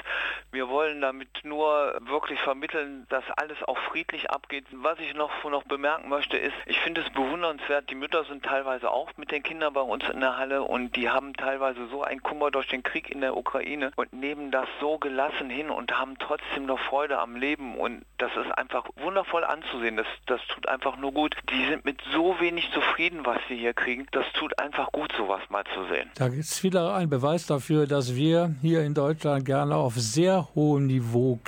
Wir 0.53 0.69
wollen 0.69 1.01
damit 1.01 1.29
nur 1.43 1.74
wirklich 2.07 2.41
vermitteln, 2.41 3.07
dass 3.09 3.25
alles 3.37 3.63
auch 3.65 3.79
friedlich 3.91 4.31
abgeht. 4.31 4.67
Was 4.73 4.99
ich 4.99 5.15
noch, 5.15 5.31
noch 5.45 5.65
bemerken 5.65 6.09
möchte, 6.09 6.37
ist, 6.37 6.55
ich 6.67 6.81
finde 6.81 7.03
es 7.03 7.11
bewundernswert, 7.11 7.91
die 7.91 7.95
Mütter 7.95 8.25
sind 8.25 8.45
teilweise 8.45 8.91
auch 8.91 9.11
mit 9.17 9.31
den 9.31 9.43
Kindern 9.43 9.73
bei 9.73 9.81
uns 9.81 10.09
in 10.09 10.21
der 10.21 10.37
Halle 10.37 10.63
und 10.63 10.97
die 10.97 11.11
haben 11.11 11.35
teilweise 11.35 11.87
so 11.89 12.03
einen 12.03 12.23
Kummer 12.23 12.51
durch 12.51 12.69
den 12.69 12.83
Krieg 12.83 13.11
in 13.11 13.21
der 13.21 13.37
Ukraine 13.37 13.93
und 13.97 14.13
nehmen 14.13 14.51
das 14.51 14.69
so 14.81 14.99
gelassen 14.99 15.51
hin 15.51 15.71
und 15.71 15.99
haben 15.99 16.19
trotzdem 16.19 16.67
noch 16.67 16.79
Freude 16.79 17.19
am 17.19 17.37
Leben 17.37 17.77
und 17.77 18.05
das 18.19 18.31
ist 18.37 18.57
einfach 18.57 18.85
wundervoll 18.97 19.45
anzusehen. 19.45 19.97
Das, 19.97 20.07
das 20.27 20.41
tut 20.49 20.69
einfach 20.69 20.97
nur 20.97 21.13
gut. 21.13 21.37
Die 21.51 21.67
sind 21.67 21.85
mit 21.85 22.01
so 22.13 22.37
wenig 22.41 22.71
zufrieden, 22.73 23.21
was 23.25 23.39
wir 23.49 23.57
hier 23.57 23.75
kriegen. 23.75 24.07
Das 24.13 24.25
tut 24.35 24.59
einfach 24.59 24.93
gut, 24.93 25.13
sowas 25.17 25.41
mal 25.49 25.65
zu 25.75 25.85
sehen. 25.93 26.11
Da 26.17 26.29
gibt 26.29 26.45
es 26.45 26.63
wieder 26.63 26.95
ein 26.95 27.11
Beweis 27.11 27.47
dafür, 27.47 27.87
dass 27.87 28.15
wir 28.15 28.55
hier 28.61 28.83
in 28.83 28.95
Deutschland 28.95 29.45
gerne 29.45 29.77
auf 29.77 29.95
sehr 29.95 30.49
hohem 30.55 30.87
Niveau 30.87 31.39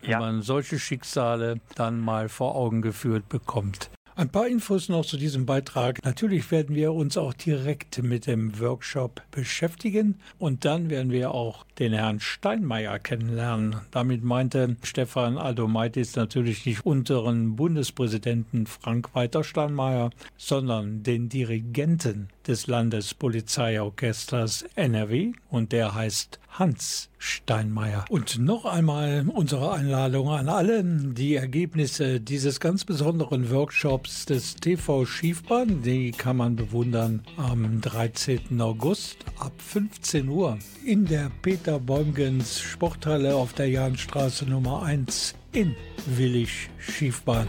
Wenn 0.00 0.10
ja. 0.10 0.18
man 0.18 0.42
solche 0.42 0.78
Schicksale 0.78 1.60
dann 1.74 2.00
mal 2.00 2.28
vor 2.28 2.56
Augen 2.56 2.82
geführt 2.82 3.28
bekommt. 3.28 3.90
Ein 4.14 4.28
paar 4.28 4.46
Infos 4.46 4.90
noch 4.90 5.06
zu 5.06 5.16
diesem 5.16 5.46
Beitrag. 5.46 6.04
Natürlich 6.04 6.50
werden 6.50 6.76
wir 6.76 6.92
uns 6.92 7.16
auch 7.16 7.32
direkt 7.32 8.02
mit 8.02 8.26
dem 8.26 8.60
Workshop 8.60 9.22
beschäftigen 9.30 10.20
und 10.38 10.66
dann 10.66 10.90
werden 10.90 11.10
wir 11.10 11.32
auch 11.32 11.64
den 11.78 11.94
Herrn 11.94 12.20
Steinmeier 12.20 12.98
kennenlernen. 12.98 13.76
Damit 13.90 14.22
meinte 14.22 14.76
Stefan 14.82 15.38
Aldomaitis 15.38 16.14
natürlich 16.14 16.66
nicht 16.66 16.84
unseren 16.84 17.56
Bundespräsidenten 17.56 18.66
Frank-Walter 18.66 19.44
Steinmeier, 19.44 20.10
sondern 20.36 21.02
den 21.02 21.30
Dirigenten 21.30 22.28
des 22.46 22.66
Landespolizeiorchesters 22.66 24.64
NRW 24.74 25.32
und 25.50 25.72
der 25.72 25.94
heißt 25.94 26.38
Hans 26.50 27.08
Steinmeier. 27.18 28.04
Und 28.10 28.38
noch 28.38 28.66
einmal 28.66 29.24
unsere 29.32 29.72
Einladung 29.72 30.28
an 30.28 30.48
alle, 30.48 30.84
die 30.84 31.36
Ergebnisse 31.36 32.20
dieses 32.20 32.60
ganz 32.60 32.84
besonderen 32.84 33.50
Workshops 33.50 34.26
des 34.26 34.56
TV 34.56 35.06
Schiefbahn, 35.06 35.82
die 35.82 36.10
kann 36.10 36.36
man 36.36 36.56
bewundern 36.56 37.22
am 37.36 37.80
13. 37.80 38.60
August 38.60 39.18
ab 39.38 39.52
15 39.58 40.28
Uhr 40.28 40.58
in 40.84 41.06
der 41.06 41.30
Peter 41.40 41.78
Bäumgens 41.78 42.60
Sporthalle 42.60 43.34
auf 43.34 43.52
der 43.54 43.68
Jahnstraße 43.68 44.44
Nummer 44.44 44.82
1 44.82 45.34
in 45.52 45.74
Willig 46.06 46.70
Schiefbahn. 46.78 47.46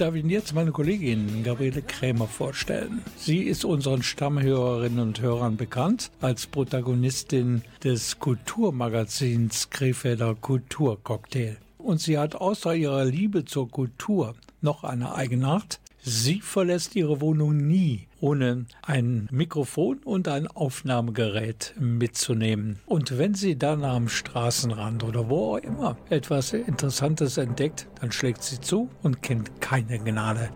Darf 0.00 0.14
Ihnen 0.14 0.30
jetzt 0.30 0.54
meine 0.54 0.72
Kollegin 0.72 1.42
Gabriele 1.44 1.82
Krämer 1.82 2.26
vorstellen. 2.26 3.02
Sie 3.16 3.42
ist 3.42 3.66
unseren 3.66 4.02
Stammhörerinnen 4.02 4.98
und 4.98 5.20
Hörern 5.20 5.56
bekannt 5.56 6.10
als 6.22 6.46
Protagonistin 6.46 7.62
des 7.84 8.18
Kulturmagazins 8.18 9.68
Krefelder 9.68 10.34
Kulturcocktail. 10.34 11.58
Und 11.76 12.00
sie 12.00 12.16
hat 12.16 12.34
außer 12.34 12.74
ihrer 12.74 13.04
Liebe 13.04 13.44
zur 13.44 13.70
Kultur 13.70 14.34
noch 14.62 14.84
eine 14.84 15.14
Eigenart. 15.14 15.80
Sie 16.02 16.40
verlässt 16.40 16.96
ihre 16.96 17.20
Wohnung 17.20 17.56
nie, 17.66 18.06
ohne 18.20 18.66
ein 18.82 19.28
Mikrofon 19.30 19.98
und 20.04 20.28
ein 20.28 20.46
Aufnahmegerät 20.46 21.74
mitzunehmen. 21.78 22.78
Und 22.86 23.18
wenn 23.18 23.34
sie 23.34 23.56
dann 23.56 23.84
am 23.84 24.08
Straßenrand 24.08 25.04
oder 25.04 25.28
wo 25.28 25.56
auch 25.56 25.58
immer 25.58 25.96
etwas 26.08 26.52
Interessantes 26.52 27.36
entdeckt, 27.36 27.88
dann 28.00 28.12
schlägt 28.12 28.42
sie 28.42 28.60
zu 28.60 28.88
und 29.02 29.22
kennt 29.22 29.60
keine 29.60 29.98
Gnade. 29.98 30.50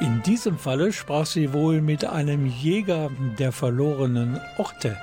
In 0.00 0.22
diesem 0.22 0.58
Falle 0.58 0.92
sprach 0.92 1.26
sie 1.26 1.52
wohl 1.52 1.80
mit 1.80 2.04
einem 2.04 2.46
Jäger 2.46 3.10
der 3.38 3.52
verlorenen 3.52 4.38
Orte. 4.56 4.96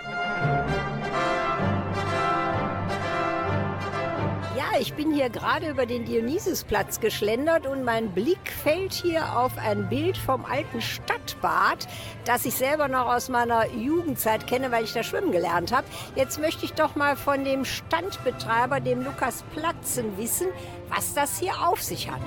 Ich 4.84 4.96
bin 4.96 5.14
hier 5.14 5.30
gerade 5.30 5.70
über 5.70 5.86
den 5.86 6.04
Dionysusplatz 6.04 7.00
geschlendert 7.00 7.66
und 7.66 7.86
mein 7.86 8.10
Blick 8.10 8.52
fällt 8.52 8.92
hier 8.92 9.40
auf 9.40 9.58
ein 9.58 9.88
Bild 9.88 10.18
vom 10.18 10.44
alten 10.44 10.82
Stadtbad, 10.82 11.88
das 12.26 12.44
ich 12.44 12.56
selber 12.56 12.90
noch 12.90 13.06
aus 13.06 13.30
meiner 13.30 13.66
Jugendzeit 13.68 14.46
kenne, 14.46 14.74
weil 14.74 14.84
ich 14.84 14.92
da 14.92 15.02
schwimmen 15.02 15.32
gelernt 15.32 15.72
habe. 15.72 15.88
Jetzt 16.18 16.38
möchte 16.38 16.66
ich 16.66 16.74
doch 16.74 16.96
mal 16.96 17.16
von 17.16 17.46
dem 17.46 17.64
Standbetreiber, 17.64 18.82
dem 18.82 19.06
Lukas 19.06 19.46
Platzen, 19.54 20.18
wissen, 20.18 20.48
was 20.90 21.14
das 21.14 21.40
hier 21.40 21.66
auf 21.66 21.82
sich 21.82 22.12
hat. 22.12 22.20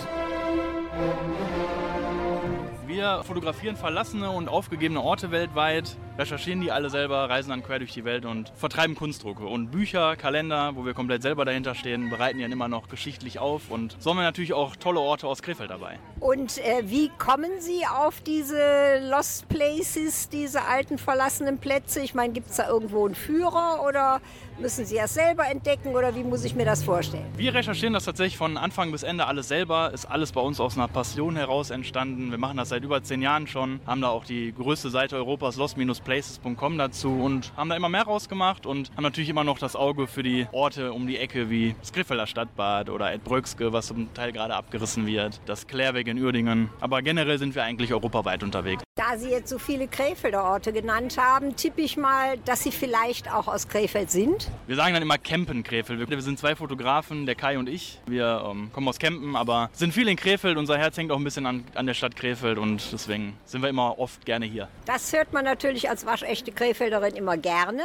Wir 2.96 3.22
fotografieren 3.24 3.76
verlassene 3.76 4.30
und 4.30 4.48
aufgegebene 4.48 5.02
Orte 5.02 5.30
weltweit, 5.30 5.98
recherchieren 6.16 6.62
die 6.62 6.72
alle 6.72 6.88
selber, 6.88 7.28
reisen 7.28 7.50
dann 7.50 7.62
quer 7.62 7.78
durch 7.78 7.92
die 7.92 8.06
Welt 8.06 8.24
und 8.24 8.50
vertreiben 8.56 8.94
Kunstdrucke. 8.94 9.44
Und 9.44 9.70
Bücher, 9.70 10.16
Kalender, 10.16 10.74
wo 10.76 10.86
wir 10.86 10.94
komplett 10.94 11.20
selber 11.20 11.44
dahinter 11.44 11.74
stehen, 11.74 12.08
bereiten 12.08 12.38
ja 12.38 12.46
immer 12.46 12.68
noch 12.68 12.88
geschichtlich 12.88 13.38
auf. 13.38 13.70
Und 13.70 13.98
so 13.98 14.08
haben 14.08 14.16
wir 14.16 14.22
natürlich 14.22 14.54
auch 14.54 14.76
tolle 14.76 15.00
Orte 15.00 15.26
aus 15.26 15.42
Krefeld 15.42 15.68
dabei. 15.68 15.98
Und 16.20 16.56
äh, 16.56 16.84
wie 16.84 17.10
kommen 17.18 17.50
Sie 17.58 17.82
auf 17.86 18.22
diese 18.22 18.98
Lost 19.10 19.46
Places, 19.50 20.30
diese 20.30 20.64
alten 20.64 20.96
verlassenen 20.96 21.58
Plätze? 21.58 22.00
Ich 22.00 22.14
meine, 22.14 22.32
gibt 22.32 22.48
es 22.48 22.56
da 22.56 22.66
irgendwo 22.66 23.04
einen 23.04 23.14
Führer 23.14 23.84
oder 23.86 24.22
müssen 24.58 24.86
Sie 24.86 24.96
das 24.96 25.12
selber 25.12 25.46
entdecken 25.46 25.94
oder 25.94 26.14
wie 26.14 26.24
muss 26.24 26.44
ich 26.46 26.54
mir 26.54 26.64
das 26.64 26.82
vorstellen? 26.82 27.26
Wir 27.36 27.52
recherchieren 27.52 27.92
das 27.92 28.06
tatsächlich 28.06 28.38
von 28.38 28.56
Anfang 28.56 28.90
bis 28.90 29.02
Ende 29.02 29.26
alles 29.26 29.48
selber. 29.48 29.92
Ist 29.92 30.06
alles 30.06 30.32
bei 30.32 30.40
uns 30.40 30.60
aus 30.60 30.78
einer 30.78 30.88
Passion 30.88 31.36
heraus 31.36 31.68
entstanden. 31.68 32.30
Wir 32.30 32.38
machen 32.38 32.56
das 32.56 32.70
seit 32.70 32.85
über 32.86 33.02
zehn 33.02 33.20
Jahren 33.20 33.46
schon, 33.46 33.80
haben 33.86 34.00
da 34.00 34.08
auch 34.08 34.24
die 34.24 34.54
größte 34.56 34.90
Seite 34.90 35.16
Europas, 35.16 35.56
lost-places.com 35.56 36.78
dazu 36.78 37.12
und 37.12 37.52
haben 37.56 37.68
da 37.68 37.76
immer 37.76 37.88
mehr 37.88 38.04
rausgemacht 38.04 38.64
und 38.64 38.90
haben 38.96 39.02
natürlich 39.02 39.28
immer 39.28 39.44
noch 39.44 39.58
das 39.58 39.76
Auge 39.76 40.06
für 40.06 40.22
die 40.22 40.46
Orte 40.52 40.92
um 40.92 41.06
die 41.06 41.18
Ecke 41.18 41.50
wie 41.50 41.74
das 41.80 41.92
Griffeler 41.92 42.26
Stadtbad 42.26 42.88
oder 42.88 43.12
Edbröckske, 43.12 43.72
was 43.72 43.88
zum 43.88 44.12
Teil 44.14 44.32
gerade 44.32 44.54
abgerissen 44.54 45.06
wird, 45.06 45.40
das 45.46 45.66
Klärweg 45.66 46.06
in 46.06 46.22
Uerdingen. 46.22 46.70
Aber 46.80 47.02
generell 47.02 47.38
sind 47.38 47.54
wir 47.54 47.64
eigentlich 47.64 47.92
europaweit 47.92 48.42
unterwegs. 48.42 48.82
Da 48.94 49.18
Sie 49.18 49.28
jetzt 49.28 49.50
so 49.50 49.58
viele 49.58 49.88
Krefelder 49.88 50.44
Orte 50.44 50.72
genannt 50.72 51.18
haben, 51.18 51.54
tippe 51.54 51.82
ich 51.82 51.98
mal, 51.98 52.38
dass 52.46 52.62
Sie 52.62 52.72
vielleicht 52.72 53.30
auch 53.30 53.46
aus 53.46 53.68
Krefeld 53.68 54.10
sind. 54.10 54.50
Wir 54.66 54.76
sagen 54.76 54.94
dann 54.94 55.02
immer 55.02 55.18
Campen 55.18 55.62
Krefeld. 55.62 56.08
Wir 56.08 56.22
sind 56.22 56.38
zwei 56.38 56.56
Fotografen, 56.56 57.26
der 57.26 57.34
Kai 57.34 57.58
und 57.58 57.68
ich. 57.68 58.00
Wir 58.06 58.42
ähm, 58.50 58.70
kommen 58.72 58.88
aus 58.88 58.98
Campen, 58.98 59.36
aber 59.36 59.68
sind 59.74 59.92
viel 59.92 60.08
in 60.08 60.16
Krefeld. 60.16 60.56
Unser 60.56 60.78
Herz 60.78 60.96
hängt 60.96 61.12
auch 61.12 61.18
ein 61.18 61.24
bisschen 61.24 61.44
an, 61.44 61.64
an 61.74 61.86
der 61.86 61.92
Stadt 61.92 62.16
Krefeld 62.16 62.58
und 62.72 62.92
deswegen 62.92 63.38
sind 63.44 63.62
wir 63.62 63.68
immer 63.68 63.98
oft 63.98 64.26
gerne 64.26 64.46
hier. 64.46 64.68
Das 64.84 65.12
hört 65.12 65.32
man 65.32 65.44
natürlich 65.44 65.88
als 65.88 66.04
waschechte 66.04 66.52
Krefelderin 66.52 67.14
immer 67.14 67.36
gerne. 67.36 67.82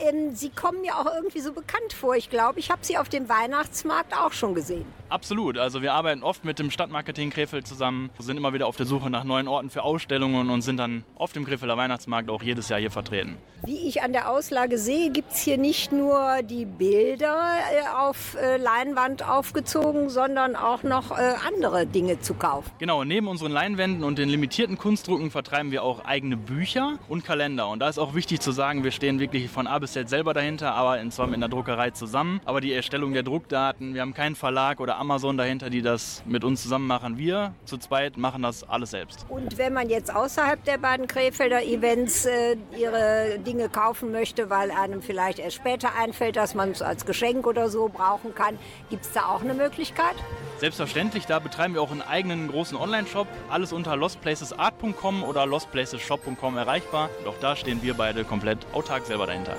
Ähm, 0.00 0.34
Sie 0.34 0.50
kommen 0.50 0.80
mir 0.80 0.98
auch 0.98 1.06
irgendwie 1.06 1.40
so 1.40 1.52
bekannt 1.52 1.92
vor. 1.92 2.16
Ich 2.16 2.30
glaube, 2.30 2.58
ich 2.58 2.70
habe 2.70 2.84
Sie 2.84 2.98
auf 2.98 3.08
dem 3.08 3.28
Weihnachtsmarkt 3.28 4.16
auch 4.16 4.32
schon 4.32 4.54
gesehen. 4.54 4.84
Absolut. 5.14 5.58
Also 5.58 5.80
wir 5.80 5.94
arbeiten 5.94 6.24
oft 6.24 6.44
mit 6.44 6.58
dem 6.58 6.72
Stadtmarketing 6.72 7.30
Krefeld 7.30 7.68
zusammen. 7.68 8.10
Wir 8.16 8.24
sind 8.24 8.36
immer 8.36 8.52
wieder 8.52 8.66
auf 8.66 8.74
der 8.74 8.84
Suche 8.84 9.10
nach 9.10 9.22
neuen 9.22 9.46
Orten 9.46 9.70
für 9.70 9.84
Ausstellungen 9.84 10.50
und 10.50 10.62
sind 10.62 10.76
dann 10.76 11.04
auf 11.14 11.32
dem 11.32 11.44
Krefelder 11.44 11.76
Weihnachtsmarkt 11.76 12.28
auch 12.30 12.42
jedes 12.42 12.68
Jahr 12.68 12.80
hier 12.80 12.90
vertreten. 12.90 13.36
Wie 13.64 13.86
ich 13.86 14.02
an 14.02 14.12
der 14.12 14.28
Auslage 14.28 14.76
sehe, 14.76 15.10
gibt 15.10 15.30
es 15.30 15.38
hier 15.38 15.56
nicht 15.56 15.92
nur 15.92 16.42
die 16.42 16.64
Bilder 16.64 17.36
äh, 17.36 17.96
auf 17.96 18.34
äh, 18.34 18.56
Leinwand 18.56 19.26
aufgezogen, 19.26 20.10
sondern 20.10 20.56
auch 20.56 20.82
noch 20.82 21.12
äh, 21.12 21.34
andere 21.46 21.86
Dinge 21.86 22.20
zu 22.20 22.34
kaufen. 22.34 22.72
Genau, 22.80 23.04
neben 23.04 23.28
unseren 23.28 23.52
Leinwänden 23.52 24.02
und 24.02 24.18
den 24.18 24.28
limitierten 24.28 24.76
Kunstdrucken 24.76 25.30
vertreiben 25.30 25.70
wir 25.70 25.84
auch 25.84 26.04
eigene 26.04 26.36
Bücher 26.36 26.98
und 27.08 27.24
Kalender. 27.24 27.68
Und 27.68 27.78
da 27.78 27.88
ist 27.88 27.98
auch 27.98 28.16
wichtig 28.16 28.40
zu 28.40 28.50
sagen, 28.50 28.82
wir 28.82 28.90
stehen 28.90 29.20
wirklich 29.20 29.48
von 29.48 29.68
A 29.68 29.78
bis 29.78 29.92
Z 29.92 30.08
selber 30.08 30.34
dahinter, 30.34 30.74
aber 30.74 30.98
zwar 31.10 31.28
mit 31.28 31.36
einer 31.36 31.48
Druckerei 31.48 31.90
zusammen. 31.90 32.40
Aber 32.44 32.60
die 32.60 32.72
Erstellung 32.72 33.12
der 33.12 33.22
Druckdaten, 33.22 33.94
wir 33.94 34.00
haben 34.00 34.12
keinen 34.12 34.34
Verlag 34.34 34.80
oder 34.80 35.03
Amazon 35.04 35.36
dahinter, 35.36 35.68
die 35.68 35.82
das 35.82 36.22
mit 36.26 36.44
uns 36.44 36.62
zusammen 36.62 36.86
machen. 36.86 37.18
Wir 37.18 37.54
zu 37.66 37.76
zweit 37.76 38.16
machen 38.16 38.42
das 38.42 38.68
alles 38.68 38.90
selbst. 38.90 39.26
Und 39.28 39.58
wenn 39.58 39.74
man 39.74 39.90
jetzt 39.90 40.14
außerhalb 40.14 40.64
der 40.64 40.78
beiden 40.78 41.06
Krefelder 41.06 41.62
Events 41.62 42.24
äh, 42.24 42.56
ihre 42.78 43.38
Dinge 43.38 43.68
kaufen 43.68 44.12
möchte, 44.12 44.48
weil 44.48 44.70
einem 44.70 45.02
vielleicht 45.02 45.38
erst 45.38 45.56
später 45.56 45.90
einfällt, 45.94 46.36
dass 46.36 46.54
man 46.54 46.70
es 46.70 46.80
als 46.80 47.04
Geschenk 47.04 47.46
oder 47.46 47.68
so 47.68 47.88
brauchen 47.88 48.34
kann, 48.34 48.58
gibt 48.88 49.04
es 49.04 49.12
da 49.12 49.26
auch 49.26 49.42
eine 49.42 49.54
Möglichkeit? 49.54 50.14
Selbstverständlich, 50.58 51.26
da 51.26 51.38
betreiben 51.38 51.74
wir 51.74 51.82
auch 51.82 51.90
einen 51.90 52.02
eigenen 52.02 52.48
großen 52.48 52.76
Online-Shop. 52.76 53.28
Alles 53.50 53.72
unter 53.72 53.96
lostplacesart.com 53.96 55.22
oder 55.22 55.44
lostplacesshop.com 55.44 56.56
erreichbar. 56.56 57.10
Und 57.20 57.28
auch 57.28 57.38
da 57.40 57.56
stehen 57.56 57.82
wir 57.82 57.94
beide 57.94 58.24
komplett 58.24 58.58
autark 58.72 59.04
selber 59.04 59.26
dahinter. 59.26 59.56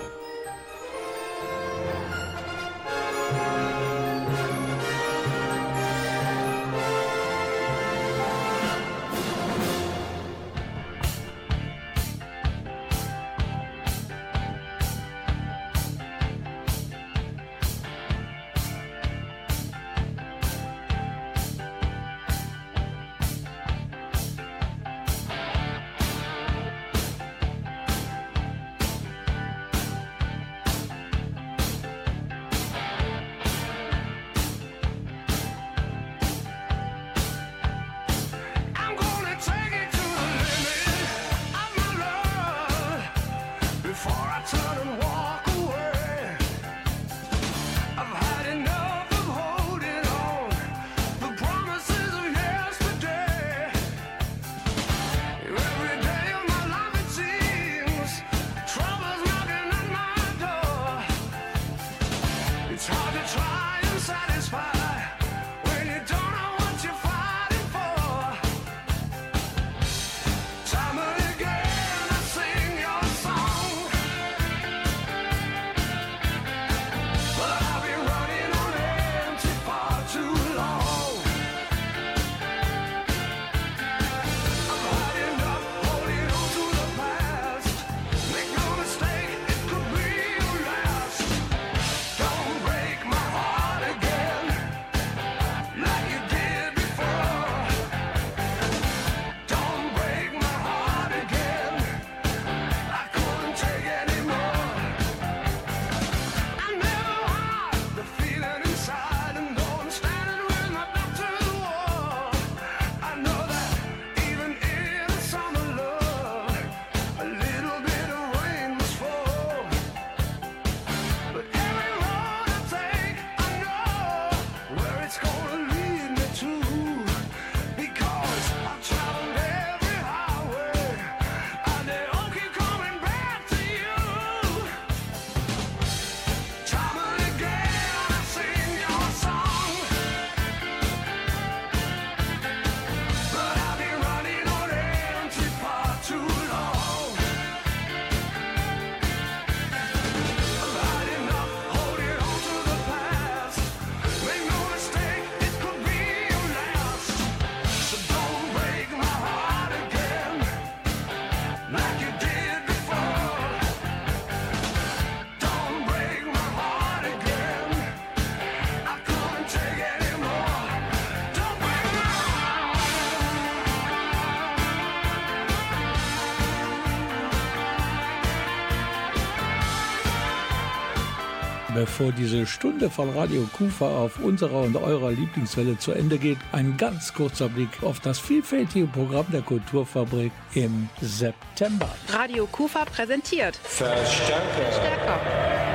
Bevor 181.86 182.12
diese 182.12 182.48
Stunde 182.48 182.90
von 182.90 183.12
Radio 183.12 183.48
Kufa 183.54 183.86
auf 183.86 184.18
unserer 184.18 184.64
und 184.64 184.76
eurer 184.76 185.12
Lieblingswelle 185.12 185.78
zu 185.78 185.92
Ende 185.92 186.18
geht, 186.18 186.40
ein 186.52 186.78
ganz 186.78 187.14
kurzer 187.14 187.48
Blick 187.48 187.84
auf 187.84 188.00
das 188.00 188.18
vielfältige 188.18 188.88
Programm 188.88 189.28
der 189.32 189.44
Kulturfabrik 189.44 190.32
im 190.56 190.89
September. 191.01 191.89
Radio 192.10 192.47
Kufa 192.47 192.86
präsentiert 192.86 193.58
Verstärker. 193.58 194.72
Stärker. 194.72 195.20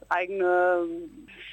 eigene 0.09 0.85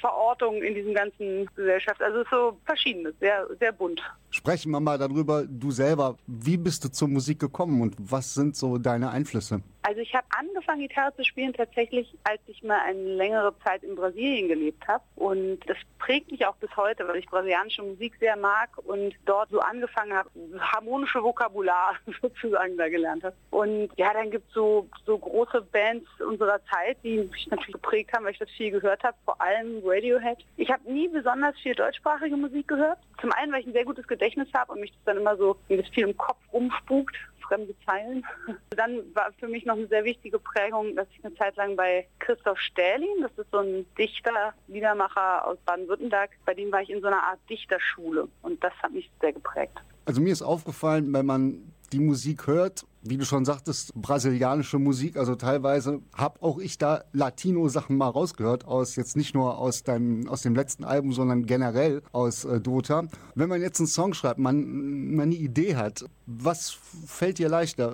Verortung 0.01 0.61
in 0.61 0.75
diesem 0.75 0.93
ganzen 0.93 1.47
Gesellschaft. 1.55 2.01
Also 2.01 2.23
so 2.29 2.57
verschiedenes, 2.65 3.13
sehr, 3.19 3.47
sehr 3.59 3.71
bunt. 3.71 4.01
Sprechen 4.31 4.71
wir 4.71 4.79
mal 4.79 4.97
darüber, 4.97 5.45
du 5.45 5.71
selber, 5.71 6.17
wie 6.27 6.57
bist 6.57 6.83
du 6.83 6.91
zur 6.91 7.07
Musik 7.07 7.39
gekommen 7.39 7.81
und 7.81 7.95
was 7.97 8.33
sind 8.33 8.55
so 8.55 8.77
deine 8.77 9.11
Einflüsse? 9.11 9.61
Also 9.81 10.01
ich 10.01 10.13
habe 10.13 10.27
angefangen, 10.37 10.81
Gitarre 10.81 11.15
zu 11.15 11.23
spielen 11.23 11.53
tatsächlich, 11.53 12.13
als 12.23 12.41
ich 12.47 12.61
mal 12.63 12.79
eine 12.81 12.99
längere 12.99 13.57
Zeit 13.63 13.83
in 13.83 13.95
Brasilien 13.95 14.49
gelebt 14.49 14.85
habe. 14.87 15.03
Und 15.15 15.59
das 15.67 15.77
prägt 15.99 16.31
mich 16.31 16.45
auch 16.45 16.55
bis 16.57 16.75
heute, 16.75 17.07
weil 17.07 17.17
ich 17.17 17.27
brasilianische 17.27 17.83
Musik 17.83 18.13
sehr 18.19 18.35
mag 18.35 18.69
und 18.85 19.15
dort 19.25 19.49
so 19.49 19.59
angefangen 19.59 20.13
habe, 20.13 20.29
harmonische 20.59 21.23
Vokabular 21.23 21.95
sozusagen 22.21 22.77
da 22.77 22.89
gelernt 22.89 23.23
habe. 23.23 23.35
Und 23.51 23.89
ja, 23.95 24.13
dann 24.13 24.31
gibt 24.31 24.47
es 24.49 24.53
so, 24.53 24.87
so 25.05 25.17
große 25.17 25.61
Bands 25.71 26.05
unserer 26.19 26.59
Zeit, 26.65 26.97
die 27.03 27.19
mich 27.19 27.47
natürlich 27.47 27.73
geprägt 27.73 28.11
haben, 28.13 28.25
weil 28.25 28.33
ich 28.33 28.39
das 28.39 28.49
viel 28.49 28.71
gehört 28.71 29.03
habe, 29.03 29.15
vor 29.23 29.41
allem 29.41 29.81
Radiohead. 29.85 30.39
Ich 30.57 30.69
habe 30.69 30.91
nie 30.91 31.07
besonders 31.07 31.57
viel 31.59 31.73
deutschsprachige 31.73 32.35
Musik 32.35 32.67
gehört. 32.67 32.99
Zum 33.21 33.31
einen, 33.31 33.51
weil 33.51 33.61
ich 33.61 33.67
ein 33.67 33.73
sehr 33.73 33.85
gutes 33.85 34.07
Gedächtnis 34.07 34.47
habe 34.53 34.73
und 34.73 34.81
mich 34.81 34.91
das 34.91 35.03
dann 35.05 35.17
immer 35.17 35.37
so, 35.37 35.55
wie 35.67 35.77
das 35.77 35.87
viel 35.89 36.07
im 36.07 36.17
Kopf 36.17 36.37
rumspukt 36.51 37.15
fremde 37.49 37.75
Zeilen. 37.85 38.25
Dann 38.69 39.03
war 39.13 39.31
für 39.39 39.47
mich 39.47 39.65
noch 39.65 39.75
eine 39.75 39.87
sehr 39.87 40.05
wichtige 40.05 40.39
Prägung, 40.39 40.95
dass 40.95 41.07
ich 41.11 41.25
eine 41.25 41.35
Zeit 41.35 41.55
lang 41.57 41.75
bei 41.75 42.07
Christoph 42.19 42.59
Stählin, 42.59 43.21
das 43.21 43.31
ist 43.37 43.51
so 43.51 43.57
ein 43.57 43.85
Dichter, 43.97 44.53
Liedermacher 44.67 45.45
aus 45.45 45.57
Baden-Württemberg, 45.65 46.31
bei 46.45 46.53
dem 46.53 46.71
war 46.71 46.81
ich 46.81 46.89
in 46.89 47.01
so 47.01 47.07
einer 47.07 47.23
Art 47.23 47.39
Dichterschule 47.49 48.27
und 48.41 48.63
das 48.63 48.73
hat 48.81 48.93
mich 48.93 49.09
sehr 49.19 49.33
geprägt. 49.33 49.77
Also 50.05 50.21
mir 50.21 50.31
ist 50.31 50.41
aufgefallen, 50.41 51.11
wenn 51.13 51.25
man 51.25 51.73
die 51.91 51.99
Musik 51.99 52.47
hört, 52.47 52.85
wie 53.01 53.17
du 53.17 53.25
schon 53.25 53.45
sagtest, 53.45 53.93
brasilianische 53.95 54.77
Musik, 54.77 55.17
also 55.17 55.35
teilweise 55.35 56.01
habe 56.13 56.41
auch 56.41 56.59
ich 56.59 56.77
da 56.77 57.03
Latino-Sachen 57.13 57.95
mal 57.95 58.09
rausgehört, 58.09 58.65
aus 58.65 58.95
jetzt 58.95 59.15
nicht 59.15 59.33
nur 59.33 59.57
aus 59.57 59.83
deinem, 59.83 60.27
aus 60.27 60.41
dem 60.41 60.55
letzten 60.55 60.83
Album, 60.83 61.13
sondern 61.13 61.45
generell 61.45 62.01
aus 62.11 62.45
äh, 62.45 62.59
Dota. 62.59 63.07
Wenn 63.35 63.49
man 63.49 63.61
jetzt 63.61 63.79
einen 63.79 63.87
Song 63.87 64.13
schreibt, 64.13 64.39
man, 64.39 65.15
man 65.15 65.23
eine 65.27 65.35
Idee 65.35 65.75
hat, 65.75 66.05
was 66.25 66.77
fällt 67.05 67.39
dir 67.39 67.49
leichter, 67.49 67.93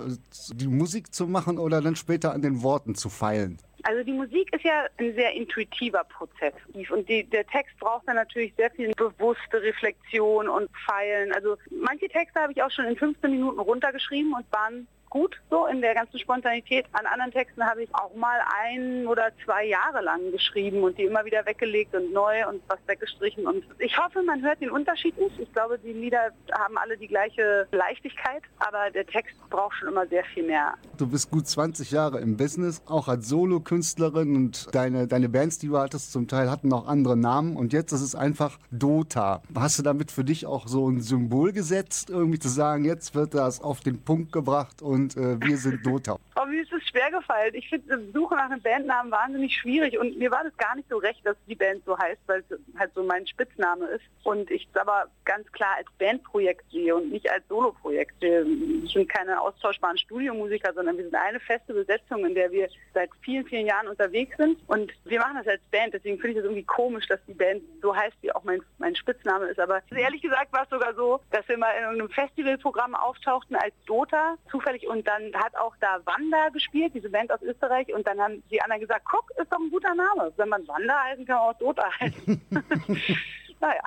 die 0.52 0.68
Musik 0.68 1.14
zu 1.14 1.26
machen 1.26 1.58
oder 1.58 1.80
dann 1.80 1.96
später 1.96 2.32
an 2.32 2.42
den 2.42 2.62
Worten 2.62 2.94
zu 2.94 3.08
feilen? 3.08 3.58
Also 3.86 4.02
die 4.02 4.12
Musik 4.12 4.52
ist 4.52 4.64
ja 4.64 4.86
ein 4.98 5.14
sehr 5.14 5.32
intuitiver 5.34 6.02
Prozess. 6.02 6.54
Und 6.90 7.08
die, 7.08 7.22
der 7.22 7.46
Text 7.46 7.78
braucht 7.78 8.08
dann 8.08 8.16
natürlich 8.16 8.52
sehr 8.56 8.68
viel 8.72 8.92
bewusste 8.96 9.62
Reflexion 9.62 10.48
und 10.48 10.68
Feilen. 10.84 11.32
Also 11.32 11.56
manche 11.70 12.08
Texte 12.08 12.40
habe 12.40 12.52
ich 12.52 12.60
auch 12.60 12.70
schon 12.72 12.86
in 12.86 12.96
15 12.96 13.30
Minuten 13.30 13.60
runtergeschrieben 13.60 14.34
und 14.34 14.44
waren 14.50 14.88
gut 15.10 15.40
so 15.50 15.66
in 15.66 15.80
der 15.80 15.94
ganzen 15.94 16.18
Spontanität. 16.18 16.86
An 16.92 17.06
anderen 17.06 17.32
Texten 17.32 17.64
habe 17.64 17.82
ich 17.82 17.94
auch 17.94 18.14
mal 18.14 18.38
ein 18.62 19.06
oder 19.06 19.30
zwei 19.44 19.66
Jahre 19.66 20.02
lang 20.02 20.32
geschrieben 20.32 20.82
und 20.82 20.98
die 20.98 21.04
immer 21.04 21.24
wieder 21.24 21.44
weggelegt 21.46 21.94
und 21.94 22.12
neu 22.12 22.46
und 22.48 22.62
was 22.68 22.78
weggestrichen. 22.86 23.46
Und 23.46 23.64
ich 23.78 23.96
hoffe, 23.98 24.22
man 24.22 24.42
hört 24.42 24.60
den 24.60 24.70
Unterschied 24.70 25.18
nicht. 25.18 25.38
Ich 25.38 25.52
glaube, 25.52 25.78
die 25.78 25.92
Lieder 25.92 26.30
haben 26.52 26.76
alle 26.78 26.96
die 26.96 27.08
gleiche 27.08 27.66
Leichtigkeit, 27.72 28.42
aber 28.58 28.90
der 28.90 29.06
Text 29.06 29.36
braucht 29.50 29.76
schon 29.76 29.88
immer 29.88 30.06
sehr 30.06 30.24
viel 30.24 30.44
mehr. 30.44 30.74
Du 30.96 31.06
bist 31.06 31.30
gut 31.30 31.46
20 31.46 31.90
Jahre 31.90 32.20
im 32.20 32.36
Business, 32.36 32.82
auch 32.86 33.08
als 33.08 33.28
Solokünstlerin 33.28 34.36
und 34.36 34.74
deine, 34.74 35.06
deine 35.06 35.28
Bands, 35.28 35.58
die 35.58 35.68
du 35.68 35.78
hattest, 35.78 36.12
zum 36.12 36.28
Teil 36.28 36.50
hatten 36.50 36.72
auch 36.72 36.86
andere 36.86 37.16
Namen 37.16 37.56
und 37.56 37.72
jetzt 37.72 37.92
ist 37.92 38.00
es 38.00 38.14
einfach 38.14 38.58
Dota. 38.70 39.42
Hast 39.54 39.78
du 39.78 39.82
damit 39.82 40.10
für 40.10 40.24
dich 40.24 40.46
auch 40.46 40.66
so 40.66 40.88
ein 40.88 41.00
Symbol 41.00 41.52
gesetzt, 41.52 42.10
irgendwie 42.10 42.38
zu 42.38 42.48
sagen, 42.48 42.84
jetzt 42.84 43.14
wird 43.14 43.34
das 43.34 43.60
auf 43.60 43.80
den 43.80 44.02
Punkt 44.02 44.32
gebracht 44.32 44.82
und 44.82 45.05
und 45.06 45.16
äh, 45.16 45.40
wir 45.40 45.56
sind 45.56 45.84
Dota. 45.84 46.16
Oh, 46.38 46.44
mir 46.44 46.62
ist 46.62 46.72
es 46.72 46.86
schwer 46.86 47.10
gefallen. 47.10 47.54
Ich 47.54 47.66
finde 47.70 47.98
Suche 48.12 48.34
nach 48.34 48.50
einem 48.50 48.60
Bandnamen 48.60 49.10
wahnsinnig 49.10 49.56
schwierig 49.56 49.98
und 49.98 50.18
mir 50.18 50.30
war 50.30 50.44
das 50.44 50.54
gar 50.58 50.76
nicht 50.76 50.86
so 50.90 50.98
recht, 50.98 51.24
dass 51.24 51.34
die 51.48 51.54
Band 51.54 51.82
so 51.86 51.98
heißt, 51.98 52.20
weil 52.26 52.44
es 52.46 52.58
halt 52.78 52.92
so 52.94 53.02
mein 53.02 53.26
Spitzname 53.26 53.86
ist 53.86 54.04
und 54.22 54.50
ich 54.50 54.68
es 54.70 54.78
aber 54.78 55.06
ganz 55.24 55.50
klar 55.52 55.76
als 55.78 55.86
Bandprojekt 55.98 56.70
sehe 56.70 56.94
und 56.94 57.10
nicht 57.10 57.30
als 57.30 57.42
Soloprojekt. 57.48 58.20
Wir 58.20 58.44
sind 58.44 59.08
keine 59.08 59.40
austauschbaren 59.40 59.96
Studiomusiker, 59.96 60.74
sondern 60.74 60.98
wir 60.98 61.04
sind 61.04 61.14
eine 61.14 61.40
feste 61.40 61.72
Besetzung, 61.72 62.26
in 62.26 62.34
der 62.34 62.50
wir 62.52 62.68
seit 62.92 63.08
vielen, 63.22 63.46
vielen 63.46 63.66
Jahren 63.66 63.88
unterwegs 63.88 64.36
sind 64.36 64.58
und 64.66 64.92
wir 65.04 65.18
machen 65.18 65.38
das 65.38 65.48
als 65.48 65.62
Band. 65.70 65.94
Deswegen 65.94 66.18
finde 66.18 66.32
ich 66.32 66.38
es 66.38 66.44
irgendwie 66.44 66.64
komisch, 66.64 67.06
dass 67.08 67.20
die 67.26 67.34
Band 67.34 67.62
so 67.80 67.96
heißt, 67.96 68.16
wie 68.20 68.30
auch 68.32 68.44
mein, 68.44 68.60
mein 68.76 68.94
Spitzname 68.94 69.46
ist. 69.46 69.58
Aber 69.58 69.80
ehrlich 69.90 70.20
gesagt 70.20 70.52
war 70.52 70.64
es 70.64 70.68
sogar 70.68 70.94
so, 70.94 71.18
dass 71.30 71.48
wir 71.48 71.56
mal 71.56 71.72
in 71.78 71.84
einem 71.84 72.10
Festivalprogramm 72.10 72.94
auftauchten 72.94 73.56
als 73.56 73.72
Dota, 73.86 74.36
zufällig 74.50 74.85
und 74.86 75.06
dann 75.06 75.32
hat 75.34 75.54
auch 75.56 75.74
da 75.80 76.00
Wanda 76.04 76.48
gespielt, 76.50 76.92
diese 76.94 77.10
Band 77.10 77.30
aus 77.32 77.42
Österreich 77.42 77.92
und 77.94 78.06
dann 78.06 78.18
haben 78.18 78.42
die 78.50 78.60
anderen 78.60 78.80
gesagt, 78.80 79.04
guck, 79.10 79.30
ist 79.40 79.52
doch 79.52 79.58
ein 79.58 79.70
guter 79.70 79.94
Name. 79.94 80.32
Wenn 80.36 80.48
man 80.48 80.66
Wanda 80.68 80.94
heißen 81.04 81.24
kann, 81.26 81.36
man 81.36 81.44
auch 81.44 81.58
Dota 81.58 81.88
heißen. 82.00 82.40
naja. 83.60 83.82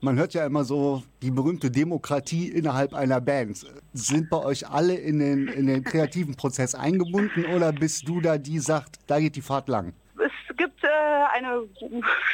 Man 0.00 0.16
hört 0.16 0.34
ja 0.34 0.44
immer 0.44 0.64
so 0.64 1.04
die 1.22 1.30
berühmte 1.30 1.70
Demokratie 1.70 2.48
innerhalb 2.48 2.92
einer 2.92 3.20
Band. 3.20 3.64
Sind 3.92 4.30
bei 4.30 4.38
euch 4.38 4.68
alle 4.68 4.94
in 4.94 5.20
den, 5.20 5.46
in 5.46 5.68
den 5.68 5.84
kreativen 5.84 6.34
Prozess 6.34 6.74
eingebunden 6.74 7.46
oder 7.46 7.72
bist 7.72 8.08
du 8.08 8.20
da, 8.20 8.36
die 8.36 8.58
sagt, 8.58 8.96
da 9.06 9.20
geht 9.20 9.36
die 9.36 9.42
Fahrt 9.42 9.68
lang? 9.68 9.92
Es 10.18 10.56
gibt 10.56 10.84
äh, 10.84 10.88
eine 11.32 11.66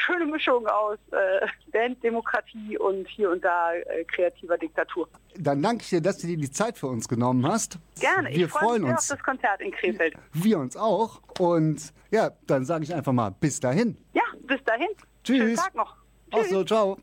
schöne 0.04 0.26
Mischung 0.26 0.66
aus 0.66 0.98
äh, 1.12 1.46
Banddemokratie 1.70 2.76
und 2.78 3.06
hier 3.08 3.30
und 3.30 3.44
da 3.44 3.72
äh, 3.74 4.04
kreativer 4.04 4.58
Diktatur. 4.58 5.08
Dann 5.36 5.62
danke 5.62 5.82
ich 5.82 5.90
dir, 5.90 6.00
dass 6.00 6.18
du 6.18 6.26
dir 6.26 6.36
die 6.36 6.50
Zeit 6.50 6.76
für 6.76 6.88
uns 6.88 7.08
genommen 7.08 7.46
hast. 7.46 7.78
Gerne, 8.00 8.30
Wir 8.30 8.46
ich 8.46 8.50
freue 8.50 8.64
freuen 8.68 8.82
mich 8.82 8.90
uns. 8.92 9.10
auf 9.10 9.16
das 9.16 9.24
Konzert 9.24 9.60
in 9.60 9.70
Krefeld. 9.70 10.14
Wir 10.32 10.58
uns 10.58 10.76
auch. 10.76 11.20
Und 11.38 11.92
ja, 12.10 12.30
dann 12.46 12.64
sage 12.64 12.84
ich 12.84 12.94
einfach 12.94 13.12
mal 13.12 13.30
bis 13.30 13.60
dahin. 13.60 13.96
Ja, 14.12 14.22
bis 14.42 14.62
dahin. 14.64 14.88
Schönen 15.26 15.48
Tschüss. 15.48 15.60
Tag 15.60 15.74
noch. 15.74 15.96
Auch 16.32 16.44
so, 16.44 16.64
ciao. 16.64 16.98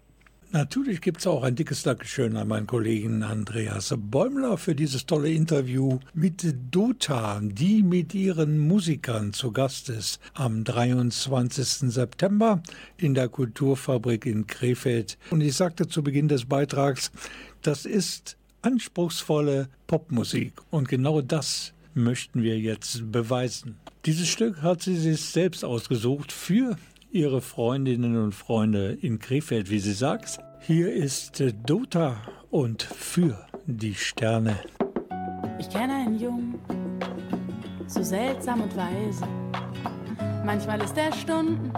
Natürlich 0.56 1.01
gibt 1.01 1.18
es 1.20 1.28
auch 1.28 1.43
ein 1.43 1.58
dickes 1.58 1.84
Dankeschön 1.84 2.38
an 2.38 2.47
meinen 2.47 2.66
Kollegen 2.66 3.24
Andreas 3.24 3.93
Bäumler 3.97 4.58
für 4.58 4.74
dieses 4.74 5.06
tolle 5.06 5.30
Interview 5.30 5.99
mit 6.14 6.45
Dota, 6.72 7.41
die 7.43 7.84
mit 7.84 8.14
ihren 8.14 8.60
Musikern 8.60 9.34
zu 9.34 9.51
Gast 9.51 9.89
ist 9.89 10.22
am 10.34 10.64
23. 10.64 11.91
September 11.91 12.64
in 12.95 13.16
der 13.16 13.28
Kulturfabrik 13.28 14.26
in 14.26 14.47
Krefeld. 14.47 15.18
Und 15.30 15.41
ich 15.41 15.58
sagte 15.58 15.89
zu 15.89 16.01
Beginn 16.01 16.30
des 16.30 16.45
Beitrags, 16.45 17.12
das 17.62 17.86
ist 17.86 18.38
anspruchsvolle 18.62 19.68
Popmusik. 19.88 20.53
Und 20.70 20.88
genau 20.88 21.20
das 21.20 21.74
möchten 21.95 22.43
wir 22.43 22.58
jetzt 22.58 23.12
beweisen. 23.12 23.76
Dieses 24.06 24.30
Stück 24.30 24.62
hat 24.62 24.82
sie 24.82 24.95
sich 24.95 25.20
selbst 25.20 25.66
ausgesucht 25.66 26.32
für 26.32 26.78
ihre 27.16 27.41
Freundinnen 27.41 28.18
und 28.18 28.34
Freunde 28.34 28.97
in 29.01 29.20
Krefeld, 29.20 29.70
wie 29.70 29.80
sie 29.80 29.93
sagt. 29.93 30.39
Hier 30.68 30.91
ist 30.91 31.43
Dota 31.68 32.18
und 32.49 32.82
für 32.82 33.45
die 33.68 33.93
Sterne. 33.93 34.55
Ich 35.59 35.70
kenne 35.70 35.93
einen 35.93 36.20
Jungen, 36.20 36.59
so 37.86 38.01
seltsam 38.01 38.61
und 38.61 38.76
weise. 38.76 39.28
Manchmal 40.43 40.82
ist 40.82 40.97
er 40.97 41.13
Stunden 41.13 41.72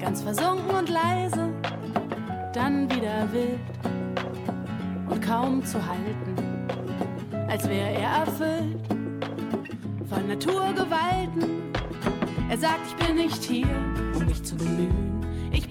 ganz 0.00 0.20
versunken 0.20 0.68
und 0.68 0.88
leise, 0.88 1.48
dann 2.52 2.90
wieder 2.90 3.32
wild 3.32 3.60
und 5.08 5.22
kaum 5.22 5.64
zu 5.64 5.78
halten, 5.78 6.34
als 7.48 7.68
wäre 7.68 7.92
er 7.92 8.26
erfüllt 8.26 8.84
von 10.08 10.26
Naturgewalten. 10.26 11.72
Er 12.50 12.58
sagt, 12.58 12.80
ich 12.88 13.06
bin 13.06 13.14
nicht 13.14 13.44
hier, 13.44 13.68
um 14.16 14.26
mich 14.26 14.42
zu 14.42 14.56
bemühen. 14.56 15.09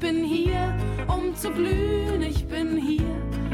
Ich 0.01 0.07
bin 0.07 0.23
hier, 0.23 0.73
um 1.09 1.35
zu 1.35 1.49
blühen. 1.49 2.21
Ich 2.21 2.47
bin 2.47 2.77
hier, 2.77 3.03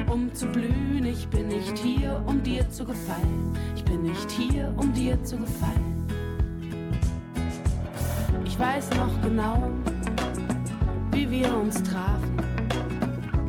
um 0.07 0.31
zu 0.31 0.45
blühen. 0.45 1.03
Ich 1.03 1.27
bin 1.27 1.47
nicht 1.47 1.75
hier, 1.75 2.21
um 2.27 2.43
dir 2.43 2.69
zu 2.69 2.85
gefallen. 2.85 3.51
Ich 3.75 3.83
bin 3.83 4.03
nicht 4.03 4.29
hier, 4.29 4.71
um 4.77 4.93
dir 4.93 5.21
zu 5.23 5.37
gefallen. 5.37 6.05
Ich 8.45 8.59
weiß 8.59 8.91
noch 8.91 9.19
genau, 9.23 9.71
wie 11.13 11.27
wir 11.31 11.51
uns 11.57 11.81
trafen. 11.81 12.37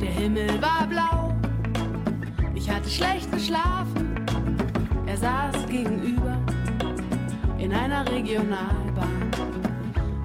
Der 0.01 0.09
Himmel 0.09 0.59
war 0.59 0.87
blau. 0.87 1.35
Ich 2.55 2.67
hatte 2.67 2.89
schlecht 2.89 3.31
geschlafen. 3.31 4.25
Er 5.05 5.17
saß 5.17 5.67
gegenüber 5.67 6.35
in 7.59 7.71
einer 7.73 8.09
Regionalbahn 8.11 9.31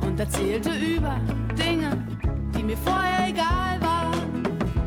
und 0.06 0.18
erzählte 0.18 0.70
über 0.70 1.20
die 2.62 2.66
mir 2.66 2.76
vorher 2.76 3.28
egal 3.28 3.80
waren. 3.80 4.42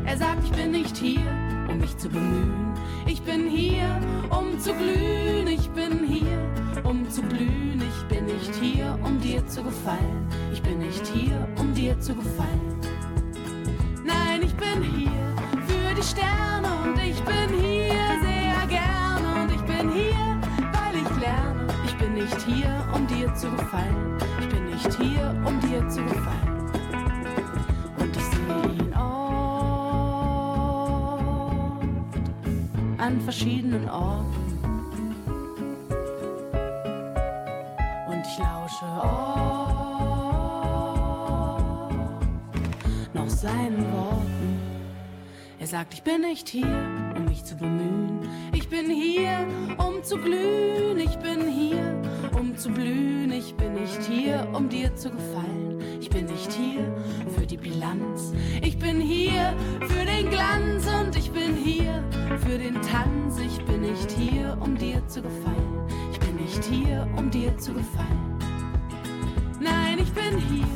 Er 0.06 0.16
sagt, 0.16 0.44
ich 0.44 0.52
bin 0.52 0.70
nicht 0.70 0.96
hier, 0.96 1.20
um 1.68 1.78
mich 1.78 1.96
zu 1.98 2.08
bemühen. 2.08 2.72
Ich 3.06 3.20
bin 3.22 3.48
hier, 3.48 4.00
um 4.30 4.58
zu 4.58 4.72
glühen. 4.72 5.46
Ich 5.46 5.68
bin 5.70 6.04
hier, 6.04 6.38
um 6.84 7.08
zu 7.10 7.22
blühen. 7.22 7.82
Ich 7.82 8.08
bin 8.08 8.24
nicht 8.24 8.54
hier, 8.54 8.98
um 9.04 9.20
dir 9.20 9.46
zu 9.46 9.62
gefallen. 9.62 10.26
Ich 10.52 10.62
bin 10.62 10.78
nicht 10.78 11.06
hier, 11.06 11.46
um 11.58 11.74
dir 11.74 11.98
zu 12.00 12.14
gefallen. 12.14 12.80
Nein, 14.04 14.42
ich 14.42 14.54
bin 14.54 14.82
hier 14.82 15.34
für 15.66 15.94
die 15.94 16.02
Sterne 16.02 16.68
und 16.82 16.98
ich 16.98 17.20
bin 17.24 17.60
hier 17.60 17.92
sehr 18.22 18.66
gerne 18.68 19.42
und 19.42 19.52
ich 19.52 19.62
bin 19.62 19.90
hier, 19.90 20.40
weil 20.72 20.94
ich 20.94 21.20
lerne. 21.20 21.66
Ich 21.84 21.96
bin 21.96 22.14
nicht 22.14 22.40
hier, 22.42 22.72
um 22.94 23.06
dir 23.06 23.34
zu 23.34 23.50
gefallen. 23.50 24.16
Ich 24.40 24.48
bin 24.48 24.64
nicht 24.64 24.94
hier, 24.94 25.34
um 25.44 25.60
dir 25.60 25.86
zu 25.88 26.02
gefallen. 26.02 26.45
Verschiedenen 33.26 33.88
Orten. 33.90 34.56
Und 38.08 38.22
ich 38.24 38.38
lausche 38.38 38.84
oft 38.84 39.44
noch 43.14 43.28
seinen 43.28 43.92
Worten. 43.92 44.60
Er 45.58 45.66
sagt, 45.66 45.94
ich 45.94 46.04
bin 46.04 46.20
nicht 46.20 46.48
hier, 46.48 46.68
um 47.16 47.24
mich 47.24 47.42
zu 47.42 47.56
bemühen. 47.56 48.20
Ich 48.52 48.68
bin 48.68 48.88
hier, 48.88 49.44
um 49.76 50.04
zu 50.04 50.18
glühen. 50.18 50.96
Ich 50.98 51.16
bin 51.18 51.48
hier, 51.48 52.00
um 52.38 52.56
zu 52.56 52.70
blühen. 52.70 53.32
Ich 53.32 53.56
bin 53.56 53.72
nicht 53.72 54.04
hier, 54.04 54.46
um 54.52 54.68
dir 54.68 54.94
zu 54.94 55.10
gefallen. 55.10 55.55
Ich 56.16 56.22
bin 56.22 56.34
nicht 56.34 56.52
hier 56.54 56.96
für 57.36 57.46
die 57.46 57.58
Bilanz. 57.58 58.32
Ich 58.62 58.78
bin 58.78 59.02
hier 59.02 59.54
für 59.82 60.02
den 60.06 60.30
Glanz 60.30 60.86
und 60.86 61.14
ich 61.14 61.30
bin 61.30 61.54
hier 61.54 62.02
für 62.38 62.56
den 62.56 62.80
Tanz. 62.80 63.38
Ich 63.38 63.62
bin 63.66 63.82
nicht 63.82 64.10
hier, 64.12 64.56
um 64.58 64.78
dir 64.78 65.06
zu 65.08 65.20
gefallen. 65.20 65.86
Ich 66.10 66.18
bin 66.18 66.36
nicht 66.36 66.64
hier, 66.64 67.06
um 67.18 67.30
dir 67.30 67.54
zu 67.58 67.74
gefallen. 67.74 68.38
Nein, 69.60 69.98
ich 69.98 70.10
bin 70.14 70.38
hier 70.38 70.66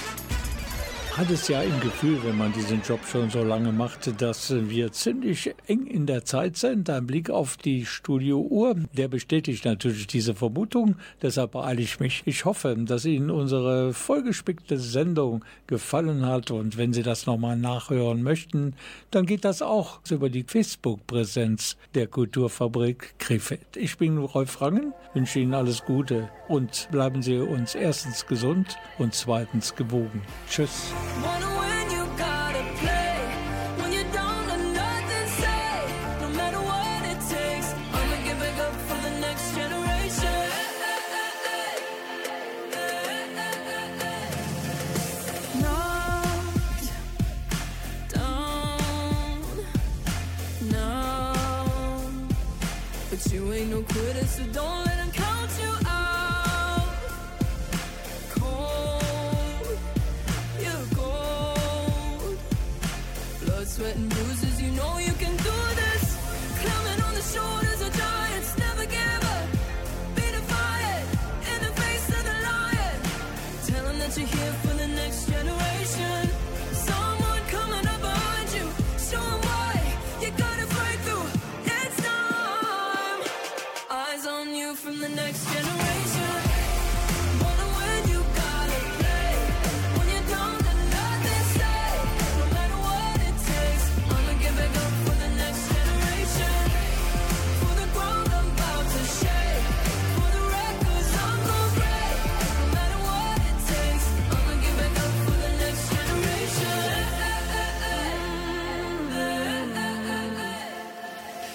Hat 1.16 1.30
es 1.30 1.48
ja 1.48 1.62
im 1.62 1.80
Gefühl, 1.80 2.24
wenn 2.24 2.40
man 2.40 2.52
diesen 2.54 2.82
Job 2.82 3.00
schon 3.06 3.30
so 3.30 3.44
lange 3.44 3.72
macht, 3.72 4.20
dass 4.20 4.52
wir 4.52 4.92
ziemlich 4.92 5.54
eng 5.68 5.86
in 5.86 6.08
der 6.08 6.26
Zeit 6.26 6.58
sind. 6.58 6.90
Ein 6.90 7.06
Blick 7.06 7.30
auf 7.30 7.56
die 7.56 7.86
Studiouhr, 7.86 8.78
der 8.94 9.10
bestätigt 9.10 9.64
natürlich 9.64 10.08
diese 10.08 10.34
Vermutung. 10.34 10.96
Deshalb 11.22 11.52
beeile 11.52 11.84
ich 11.84 12.00
mich. 12.00 12.24
Ich 12.26 12.46
hoffe, 12.46 12.76
dass 12.80 13.06
Ihnen 13.06 13.30
unsere 13.30 13.94
vollgespickte 13.94 14.80
Sendung 14.80 15.46
gefallen 15.68 16.26
hat. 16.26 16.50
Und 16.50 16.78
wenn 16.78 16.94
Sie 16.94 17.04
das 17.04 17.28
nochmal 17.28 17.58
nachhören 17.58 18.24
möchten, 18.24 18.74
dann 19.12 19.28
geht 19.28 19.46
das 19.46 19.62
auch 19.62 20.00
über 20.10 20.32
die 20.32 20.44
Facebook-Präsenz 20.44 21.78
der 21.94 22.08
Kulturfabrik 22.08 23.20
Krefeld. 23.20 23.78
Ich 23.78 24.00
bin 24.00 24.18
Rolf 24.18 24.62
Rangen, 24.62 24.94
wünsche 25.14 25.38
Ihnen 25.38 25.54
alles 25.54 25.86
Gute 25.86 26.32
und 26.48 26.88
bleiben 26.90 27.22
Sie 27.22 27.38
uns 27.38 27.76
erstens 27.76 28.26
gesund 28.26 28.78
und 28.98 29.14
zweitens 29.14 29.76
gewogen. 29.76 30.24
Tschüss. 30.50 30.92
Wonder 31.24 31.48
when 31.60 31.93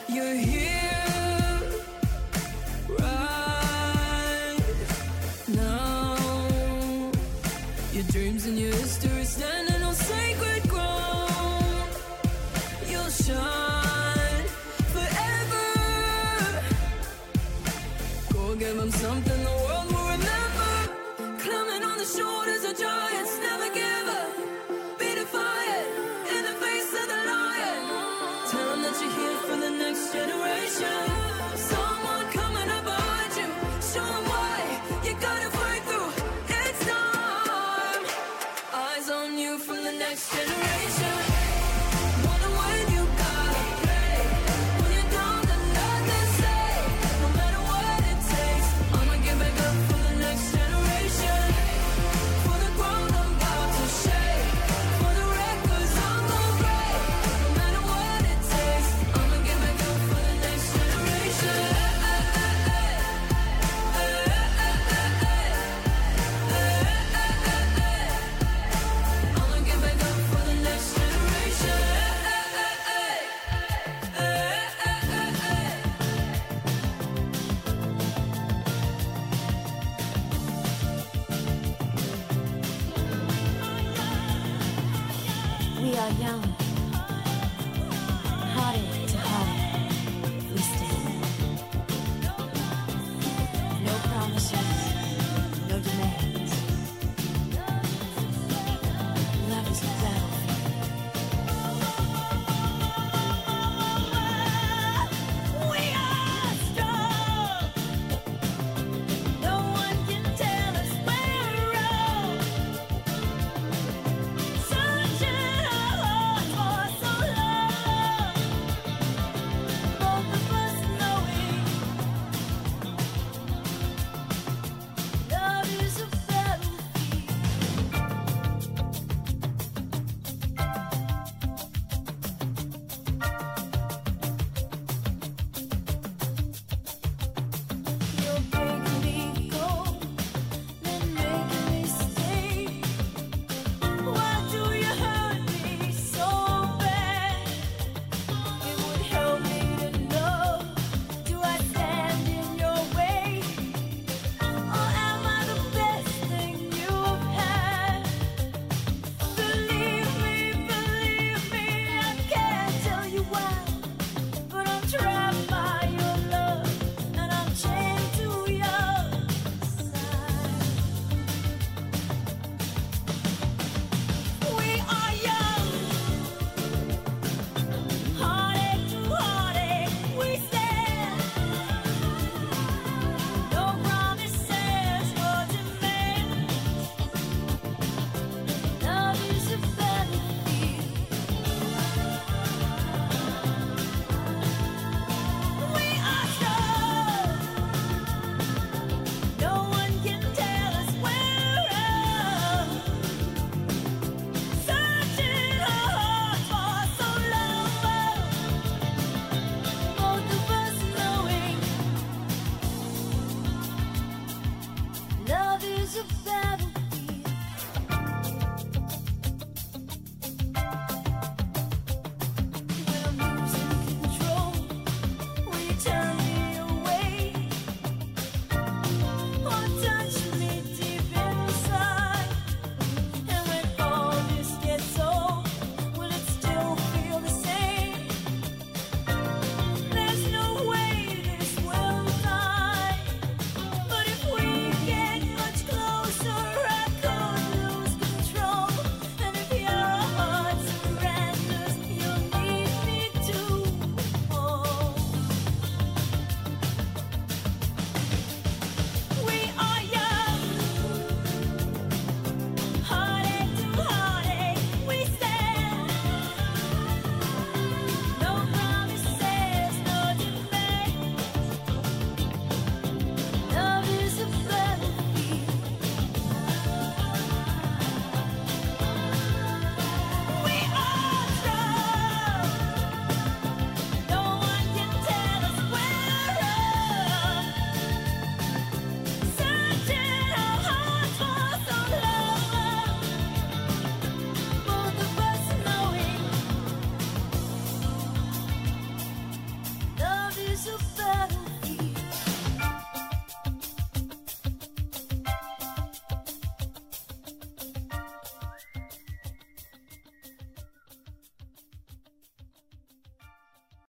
Your 0.08 0.38
dreams 8.04 8.46
and 8.46 8.58
your 8.58 8.70
history 8.72 9.24
standing 9.24 9.57